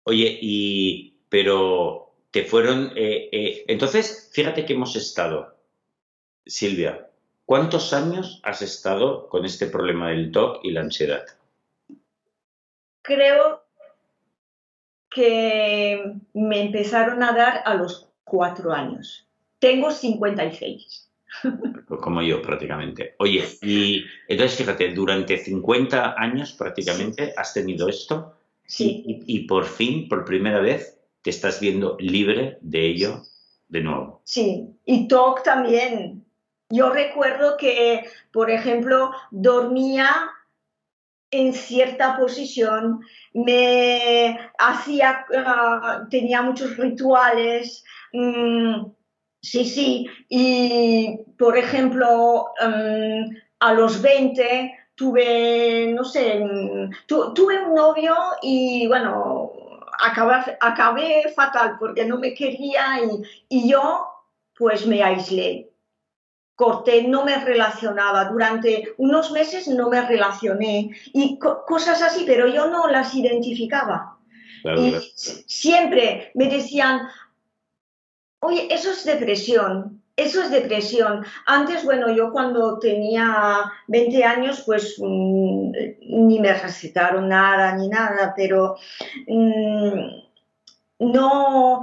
Oye, 0.04 0.38
y, 0.40 1.14
pero 1.28 2.14
te 2.30 2.44
fueron, 2.44 2.92
eh, 2.96 3.28
eh, 3.32 3.64
entonces, 3.68 4.30
fíjate 4.32 4.64
que 4.64 4.72
hemos 4.72 4.96
estado, 4.96 5.56
Silvia, 6.46 7.10
¿Cuántos 7.50 7.92
años 7.92 8.40
has 8.44 8.62
estado 8.62 9.28
con 9.28 9.44
este 9.44 9.66
problema 9.66 10.10
del 10.10 10.30
TOC 10.30 10.60
y 10.62 10.70
la 10.70 10.82
ansiedad? 10.82 11.24
Creo 13.02 13.64
que 15.10 16.14
me 16.32 16.60
empezaron 16.60 17.24
a 17.24 17.32
dar 17.32 17.62
a 17.64 17.74
los 17.74 18.08
cuatro 18.22 18.72
años. 18.72 19.26
Tengo 19.58 19.90
56. 19.90 21.09
Pues 21.88 22.00
como 22.00 22.22
yo 22.22 22.40
prácticamente. 22.40 23.14
Oye, 23.18 23.44
y 23.62 24.04
entonces 24.28 24.58
fíjate, 24.58 24.92
durante 24.92 25.38
50 25.38 26.14
años 26.16 26.52
prácticamente 26.52 27.32
has 27.36 27.52
tenido 27.52 27.88
esto. 27.88 28.36
Sí. 28.64 29.02
Y, 29.04 29.24
y, 29.26 29.46
por 29.46 29.64
fin, 29.64 30.08
por 30.08 30.24
primera 30.24 30.60
vez, 30.60 31.00
te 31.22 31.30
estás 31.30 31.58
viendo 31.60 31.96
libre 31.98 32.58
de 32.60 32.86
ello 32.86 33.22
de 33.68 33.80
nuevo. 33.80 34.22
Sí, 34.24 34.68
y 34.84 35.08
TOC 35.08 35.42
también. 35.42 36.24
Yo 36.68 36.90
recuerdo 36.90 37.56
que, 37.56 38.04
por 38.32 38.50
ejemplo, 38.50 39.10
dormía 39.32 40.30
en 41.30 41.52
cierta 41.52 42.16
posición, 42.16 43.00
me 43.32 44.38
hacía, 44.58 45.24
ah, 45.36 46.06
tenía 46.10 46.42
muchos 46.42 46.76
rituales, 46.76 47.84
mm, 48.12 48.84
sí, 49.40 49.64
sí, 49.64 50.06
y 50.28 51.18
por 51.38 51.56
ejemplo, 51.56 52.52
mm, 52.60 53.36
a 53.60 53.74
los 53.74 54.00
20 54.02 54.74
tuve, 54.94 55.92
no 55.94 56.04
sé, 56.04 56.40
mm, 56.40 56.90
tuve 57.06 57.64
un 57.64 57.74
novio 57.74 58.14
y 58.42 58.86
bueno, 58.86 59.52
acabé, 60.02 60.56
acabé, 60.60 61.32
fatal 61.34 61.76
porque 61.78 62.04
no 62.04 62.18
me 62.18 62.34
quería 62.34 63.00
y, 63.48 63.56
y 63.56 63.70
yo 63.70 64.06
pues 64.56 64.86
me 64.86 65.02
aislé 65.02 65.70
corté, 66.60 67.04
no 67.08 67.24
me 67.24 67.42
relacionaba. 67.42 68.26
Durante 68.26 68.92
unos 68.98 69.32
meses 69.32 69.66
no 69.66 69.88
me 69.88 70.02
relacioné 70.02 70.90
y 71.06 71.38
cosas 71.38 72.02
así, 72.02 72.24
pero 72.26 72.46
yo 72.48 72.66
no 72.66 72.86
las 72.86 73.14
identificaba. 73.14 74.18
y 74.76 74.94
siempre 75.16 76.30
me 76.34 76.48
decían, 76.48 77.08
oye, 78.40 78.68
eso 78.70 78.90
es 78.90 79.04
depresión, 79.04 80.02
eso 80.16 80.42
es 80.42 80.50
depresión. 80.50 81.24
Antes, 81.46 81.84
bueno, 81.84 82.14
yo 82.14 82.30
cuando 82.30 82.78
tenía 82.78 83.72
20 83.88 84.24
años, 84.24 84.62
pues 84.66 84.96
mm, 84.98 85.72
ni 86.08 86.40
me 86.40 86.52
recetaron 86.52 87.28
nada, 87.28 87.76
ni 87.76 87.88
nada, 87.88 88.34
pero 88.36 88.76
mm, 89.26 90.20
no, 91.12 91.80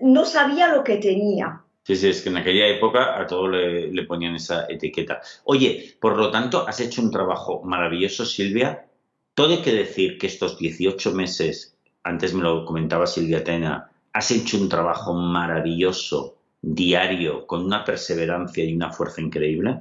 no 0.00 0.24
sabía 0.24 0.68
lo 0.74 0.84
que 0.84 0.96
tenía. 0.96 1.62
Sí, 1.82 1.96
sí, 1.96 2.08
es 2.08 2.22
que 2.22 2.28
en 2.28 2.36
aquella 2.36 2.66
época 2.68 3.18
a 3.18 3.26
todo 3.26 3.48
le, 3.48 4.04
ponían 4.04 4.36
esa 4.36 4.66
etiqueta. 4.68 5.20
Oye, 5.44 5.96
por 6.00 6.16
lo 6.16 6.30
tanto, 6.30 6.68
has 6.68 6.80
hecho 6.80 7.02
un 7.02 7.10
trabajo 7.10 7.62
maravilloso, 7.64 8.24
Silvia. 8.24 8.86
Todo 9.34 9.52
hay 9.52 9.62
que 9.62 9.72
decir 9.72 10.18
que 10.18 10.26
estos 10.26 10.58
18 10.58 11.12
meses, 11.12 11.76
antes 12.04 12.34
me 12.34 12.42
lo 12.42 12.64
comentaba 12.64 13.06
Silvia 13.06 13.42
Tena, 13.42 13.89
has 14.12 14.30
hecho 14.30 14.58
un 14.58 14.68
trabajo 14.68 15.14
maravilloso, 15.14 16.38
diario, 16.60 17.46
con 17.46 17.64
una 17.64 17.84
perseverancia 17.84 18.64
y 18.64 18.74
una 18.74 18.92
fuerza 18.92 19.20
increíble. 19.20 19.80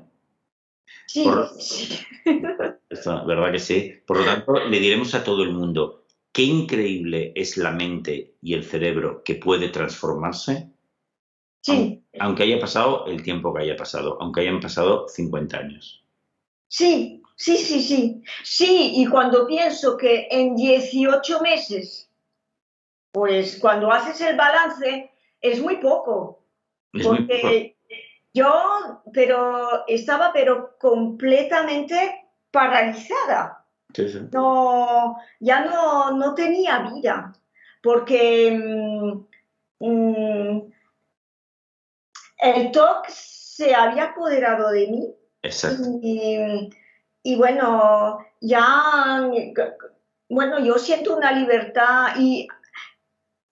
Sí, 1.05 1.25
¿Verdad 2.25 3.51
que 3.51 3.59
sí? 3.59 3.93
Por 4.05 4.17
lo 4.17 4.25
tanto, 4.25 4.53
le 4.67 4.79
diremos 4.79 5.13
a 5.15 5.23
todo 5.23 5.43
el 5.43 5.51
mundo, 5.51 6.05
qué 6.31 6.43
increíble 6.43 7.31
es 7.35 7.57
la 7.57 7.71
mente 7.71 8.35
y 8.41 8.53
el 8.53 8.63
cerebro 8.63 9.23
que 9.23 9.35
puede 9.35 9.69
transformarse 9.69 10.71
Sí. 11.61 12.03
Aunque 12.19 12.43
haya 12.43 12.59
pasado 12.59 13.05
el 13.07 13.23
tiempo 13.23 13.53
que 13.53 13.63
haya 13.63 13.75
pasado, 13.75 14.17
aunque 14.21 14.41
hayan 14.41 14.59
pasado 14.59 15.07
50 15.07 15.57
años. 15.57 16.03
Sí, 16.67 17.21
sí, 17.35 17.57
sí, 17.57 17.81
sí. 17.81 18.21
Sí, 18.43 18.93
y 18.95 19.05
cuando 19.07 19.47
pienso 19.47 19.97
que 19.97 20.27
en 20.31 20.55
18 20.55 21.41
meses, 21.41 22.09
pues 23.12 23.58
cuando 23.60 23.91
haces 23.91 24.22
el 24.22 24.36
balance, 24.36 25.12
es 25.41 25.62
muy 25.62 25.78
poco. 25.78 26.43
porque 27.04 27.78
yo, 28.34 29.04
pero 29.13 29.88
estaba 29.88 30.32
pero 30.34 30.78
completamente 30.80 32.26
paralizada. 32.52 33.65
No, 34.32 35.17
ya 35.39 35.65
no, 35.65 36.12
no 36.12 36.36
tenía 36.36 36.80
vida. 36.93 37.34
Porque 37.82 38.52
mm, 38.52 39.26
mm, 39.80 40.72
el 42.39 42.72
TOC 42.72 43.08
se 43.08 43.74
había 43.74 44.06
apoderado 44.06 44.69
de 44.72 44.88
mí. 44.88 45.15
Exacto. 45.41 45.84
Y, 47.22 47.36
bueno, 47.36 48.19
ya, 48.39 49.30
bueno, 50.30 50.60
yo 50.60 50.78
siento 50.78 51.17
una 51.17 51.32
libertad 51.32 52.15
y, 52.17 52.48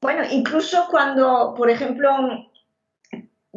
bueno, 0.01 0.23
incluso 0.29 0.87
cuando, 0.89 1.53
por 1.55 1.69
ejemplo, 1.69 2.09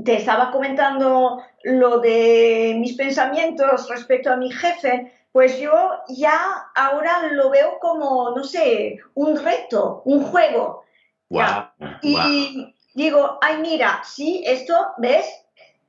te 0.05 0.16
estaba 0.16 0.50
comentando 0.50 1.42
lo 1.64 1.98
de 1.98 2.76
mis 2.79 2.96
pensamientos 2.96 3.88
respecto 3.88 4.33
a 4.33 4.37
mi 4.37 4.50
jefe, 4.50 5.12
pues 5.33 5.59
yo 5.59 5.72
ya 6.09 6.70
ahora 6.74 7.29
lo 7.33 7.50
veo 7.50 7.79
como, 7.79 8.31
no 8.35 8.42
sé, 8.42 8.98
un 9.14 9.37
reto, 9.37 10.03
un 10.05 10.24
juego. 10.24 10.85
Wow, 11.29 11.66
y, 12.03 12.74
digo, 12.94 13.38
ay, 13.40 13.59
mira, 13.59 14.00
sí, 14.05 14.42
esto, 14.44 14.74
¿ves? 14.98 15.26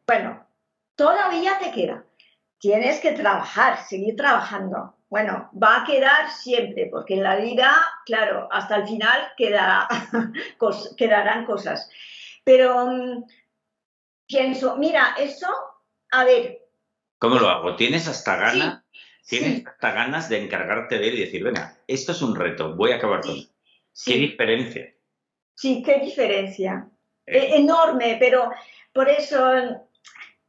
Bueno, 0.06 0.46
todavía 0.96 1.58
te 1.60 1.72
queda. 1.72 2.04
Tienes 2.60 3.00
que 3.00 3.14
trabajar, 3.14 3.84
seguir 3.86 4.16
trabajando. 4.16 4.94
Bueno, 5.12 5.52
va 5.62 5.82
a 5.82 5.86
quedar 5.86 6.32
siempre, 6.32 6.88
porque 6.90 7.16
en 7.16 7.24
la 7.24 7.36
vida, 7.36 7.76
claro, 8.06 8.48
hasta 8.50 8.78
el 8.78 8.88
final 8.88 9.34
quedará, 9.36 9.86
quedarán 10.98 11.46
cosas. 11.46 11.90
Pero 12.46 12.88
mm, 12.88 13.26
pienso, 14.26 14.78
mira, 14.78 15.14
eso, 15.20 15.50
a 16.12 16.24
ver. 16.24 16.62
¿Cómo 17.20 17.36
lo 17.40 17.50
hago? 17.50 17.76
¿Tienes 17.76 18.08
hasta 18.08 18.38
ganas? 18.38 18.84
¿Tienes 19.28 19.68
hasta 19.68 19.92
ganas 19.92 20.30
de 20.30 20.46
encargarte 20.46 20.98
de 20.98 21.10
él 21.10 21.16
y 21.16 21.26
decir, 21.26 21.44
venga, 21.44 21.78
esto 21.88 22.14
es 22.14 22.22
un 22.22 22.34
reto, 22.34 22.74
voy 22.78 22.94
a 22.94 22.96
acabar 22.96 23.20
con 23.20 23.32
él? 23.32 23.50
¿Qué 24.06 24.16
diferencia? 24.16 24.94
Sí, 25.56 25.84
qué 25.86 26.00
diferencia. 26.00 26.88
Eh. 27.26 27.38
E, 27.38 27.58
enorme, 27.58 28.16
pero 28.18 28.50
por 28.94 29.10
eso 29.10 29.52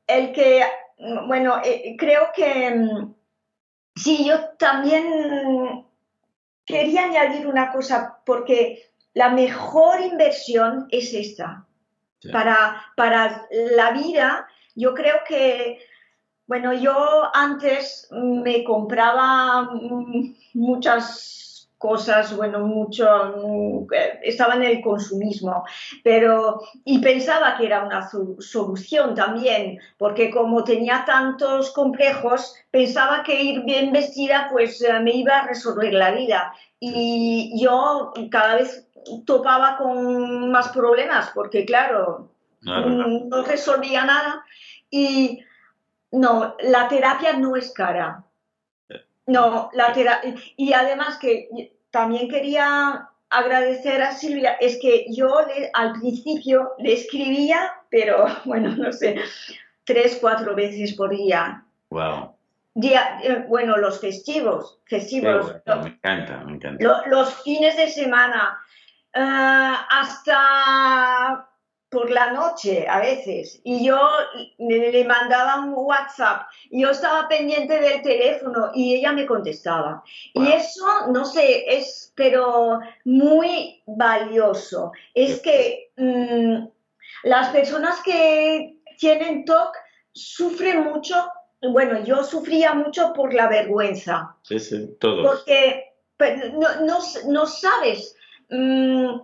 el 0.06 0.32
que, 0.32 0.62
bueno, 1.26 1.60
eh, 1.64 1.96
creo 1.98 2.28
que 2.32 2.70
mm, 2.70 3.14
sí, 3.94 4.24
yo 4.24 4.48
también 4.58 5.86
quería 6.64 7.04
añadir 7.04 7.46
una 7.46 7.72
cosa, 7.72 8.18
porque 8.24 8.90
la 9.14 9.30
mejor 9.30 10.00
inversión 10.00 10.86
es 10.90 11.12
esta. 11.14 11.66
Para, 12.30 12.80
para 12.96 13.48
la 13.50 13.90
vida, 13.90 14.46
yo 14.76 14.94
creo 14.94 15.16
que, 15.26 15.80
bueno, 16.46 16.72
yo 16.72 16.94
antes 17.34 18.08
me 18.12 18.62
compraba 18.62 19.62
mm, 19.62 20.36
muchas 20.54 21.51
cosas, 21.82 22.34
bueno, 22.36 22.60
mucho, 22.60 23.04
estaba 24.22 24.54
en 24.54 24.62
el 24.62 24.80
consumismo, 24.80 25.64
pero, 26.04 26.60
y 26.84 27.00
pensaba 27.00 27.56
que 27.56 27.66
era 27.66 27.82
una 27.84 28.08
solución 28.38 29.16
también, 29.16 29.80
porque 29.98 30.30
como 30.30 30.62
tenía 30.62 31.02
tantos 31.04 31.72
complejos, 31.72 32.54
pensaba 32.70 33.24
que 33.24 33.42
ir 33.42 33.64
bien 33.64 33.92
vestida 33.92 34.48
pues 34.52 34.80
eh, 34.80 35.00
me 35.00 35.10
iba 35.10 35.40
a 35.40 35.48
resolver 35.48 35.92
la 35.92 36.12
vida. 36.12 36.54
Y 36.78 37.60
yo 37.60 38.12
cada 38.30 38.54
vez 38.56 38.88
topaba 39.26 39.76
con 39.76 40.52
más 40.52 40.68
problemas, 40.68 41.32
porque 41.34 41.64
claro, 41.64 42.30
mm, 42.60 43.28
no 43.28 43.42
resolvía 43.42 44.04
nada. 44.04 44.44
Y 44.88 45.40
no, 46.12 46.54
la 46.60 46.86
terapia 46.86 47.32
no 47.32 47.56
es 47.56 47.72
cara. 47.72 48.24
No, 49.26 49.70
la 49.72 49.92
terapia. 49.92 50.34
Y 50.56 50.72
además 50.72 51.18
que 51.18 51.72
también 51.90 52.28
quería 52.28 53.08
agradecer 53.30 54.02
a 54.02 54.12
Silvia, 54.12 54.56
es 54.60 54.78
que 54.80 55.06
yo 55.10 55.34
al 55.72 55.92
principio 55.94 56.72
le 56.78 56.92
escribía, 56.94 57.72
pero 57.90 58.26
bueno, 58.44 58.76
no 58.76 58.92
sé, 58.92 59.16
tres, 59.84 60.18
cuatro 60.20 60.54
veces 60.54 60.94
por 60.94 61.10
día. 61.10 61.64
Wow. 61.90 62.34
Día, 62.74 63.20
eh, 63.22 63.44
bueno, 63.48 63.76
los 63.76 64.00
festivos, 64.00 64.80
festivos. 64.86 65.54
me 65.66 65.88
encanta, 65.90 66.38
me 66.44 66.54
encanta. 66.54 67.04
los 67.06 67.42
fines 67.42 67.76
de 67.76 67.88
semana, 67.88 68.58
eh, 69.14 69.74
hasta 69.90 71.51
por 71.92 72.10
la 72.10 72.32
noche 72.32 72.86
a 72.88 73.00
veces 73.00 73.60
y 73.64 73.84
yo 73.84 74.00
le, 74.58 75.04
mandaba 75.04 75.60
un 75.60 75.74
WhatsApp 75.76 76.48
y 76.70 76.80
yo 76.80 76.90
estaba 76.90 77.28
pendiente 77.28 77.78
del 77.78 78.00
teléfono 78.00 78.70
y 78.74 78.94
ella 78.94 79.12
me 79.12 79.26
contestaba. 79.26 80.02
Y 80.32 80.48
eso, 80.48 80.86
no 81.12 81.26
sé, 81.26 81.64
es 81.68 82.10
pero 82.14 82.80
muy 83.04 83.82
valioso. 83.84 84.92
Es 85.14 85.42
que 85.42 85.90
mm, 85.98 86.64
las 87.24 87.50
personas 87.50 88.00
que 88.02 88.78
tienen 88.98 89.44
TOC 89.44 89.76
sufren 90.12 90.84
mucho, 90.84 91.30
bueno, 91.60 92.02
yo 92.04 92.24
sufría 92.24 92.72
mucho 92.72 93.12
por 93.12 93.34
la 93.34 93.48
vergüenza. 93.48 94.34
Sí, 94.44 94.58
sí, 94.58 94.96
todos. 94.98 95.26
Porque 95.26 95.92
pues, 96.16 96.52
no, 96.54 97.46
sabes. 97.46 98.16
Mm, 98.48 99.20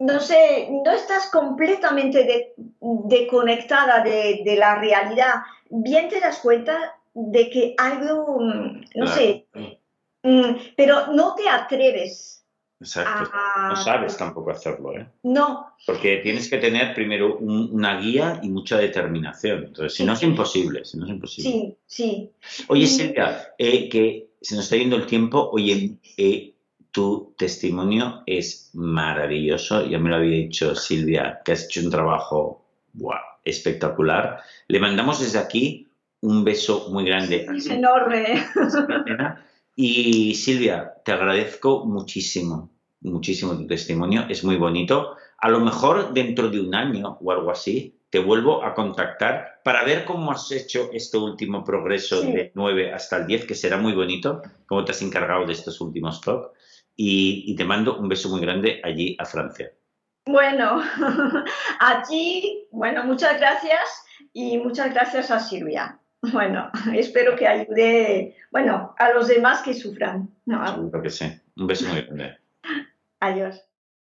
no 0.00 0.18
sé, 0.18 0.68
no 0.70 0.90
estás 0.90 1.30
completamente 1.30 2.54
desconectada 2.80 4.02
de, 4.02 4.56
la 4.58 4.76
realidad, 4.76 5.42
bien 5.68 6.08
te 6.08 6.20
das 6.20 6.38
cuenta 6.38 6.96
de 7.14 7.50
que 7.50 7.74
algo, 7.76 8.38
mm, 8.40 8.84
no 8.94 9.06
sé, 9.06 9.46
mm, 10.22 10.74
pero 10.76 11.08
no 11.08 11.34
te 11.34 11.48
atreves. 11.48 12.38
Exacto. 12.80 13.30
No 13.68 13.76
sabes 13.76 14.16
tampoco 14.16 14.52
hacerlo, 14.52 14.96
¿eh? 14.96 15.06
No. 15.22 15.66
Porque 15.86 16.16
tienes 16.22 16.48
que 16.48 16.56
tener 16.56 16.94
primero 16.94 17.36
una 17.36 18.00
guía 18.00 18.40
y 18.42 18.48
mucha 18.48 18.78
determinación. 18.78 19.64
Entonces, 19.64 19.92
si 19.94 20.04
no 20.04 20.14
es 20.14 20.22
imposible, 20.22 20.82
si 20.86 20.96
no 20.96 21.04
es 21.04 21.10
imposible. 21.10 21.50
Sí, 21.50 22.30
sí. 22.40 22.64
Oye, 22.68 22.86
Silvia, 22.86 23.52
eh, 23.58 23.86
que 23.90 24.30
se 24.40 24.54
nos 24.54 24.64
está 24.64 24.76
yendo 24.76 24.96
el 24.96 25.04
tiempo. 25.04 25.50
Oye, 25.52 25.98
eh, 26.16 26.54
tu 26.92 27.34
testimonio 27.36 28.22
es 28.26 28.70
maravilloso. 28.74 29.86
Ya 29.86 29.98
me 29.98 30.10
lo 30.10 30.16
había 30.16 30.36
dicho 30.36 30.74
Silvia, 30.74 31.40
que 31.44 31.52
has 31.52 31.64
hecho 31.64 31.80
un 31.80 31.90
trabajo 31.90 32.64
espectacular. 33.44 34.40
Le 34.68 34.80
mandamos 34.80 35.20
desde 35.20 35.38
aquí 35.38 35.88
un 36.20 36.44
beso 36.44 36.88
muy 36.90 37.04
grande. 37.04 37.46
Es 37.56 37.68
enorme. 37.68 38.44
Y 39.76 40.34
Silvia, 40.34 40.94
te 41.04 41.12
agradezco 41.12 41.86
muchísimo, 41.86 42.70
muchísimo 43.00 43.56
tu 43.56 43.66
testimonio. 43.66 44.26
Es 44.28 44.44
muy 44.44 44.56
bonito. 44.56 45.16
A 45.38 45.48
lo 45.48 45.60
mejor 45.60 46.12
dentro 46.12 46.50
de 46.50 46.60
un 46.60 46.74
año 46.74 47.16
o 47.22 47.32
algo 47.32 47.50
así, 47.50 47.94
te 48.10 48.18
vuelvo 48.18 48.64
a 48.64 48.74
contactar 48.74 49.60
para 49.64 49.84
ver 49.84 50.04
cómo 50.04 50.32
has 50.32 50.50
hecho 50.50 50.90
este 50.92 51.16
último 51.16 51.64
progreso 51.64 52.20
de 52.20 52.50
9 52.54 52.92
hasta 52.92 53.18
el 53.18 53.26
10, 53.26 53.46
que 53.46 53.54
será 53.54 53.78
muy 53.78 53.94
bonito, 53.94 54.42
cómo 54.66 54.84
te 54.84 54.90
has 54.90 55.00
encargado 55.00 55.46
de 55.46 55.52
estos 55.52 55.80
últimos 55.80 56.20
talks 56.20 56.50
y, 57.02 57.56
te 57.56 57.64
mando 57.64 57.98
un 57.98 58.08
beso 58.08 58.28
muy 58.28 58.40
grande 58.40 58.80
allí 58.84 59.16
a 59.18 59.24
Francia. 59.24 59.72
Bueno, 60.26 60.82
allí, 61.80 62.68
bueno, 62.72 63.04
muchas 63.04 63.40
gracias 63.40 64.04
y 64.34 64.58
muchas 64.58 64.92
gracias 64.92 65.30
a 65.30 65.40
Silvia. 65.40 65.98
Bueno, 66.30 66.70
espero 66.94 67.36
que 67.36 67.48
ayude, 67.48 68.36
bueno, 68.50 68.94
a 68.98 69.12
los 69.12 69.28
demás 69.28 69.62
que 69.62 69.72
sufran. 69.72 70.28
Seguro 70.44 71.02
que 71.02 71.08
sí. 71.10 71.24
Un 71.56 71.66
beso 71.66 71.88
muy 71.88 72.02
grande. 72.02 72.36
Adiós. 73.20 73.69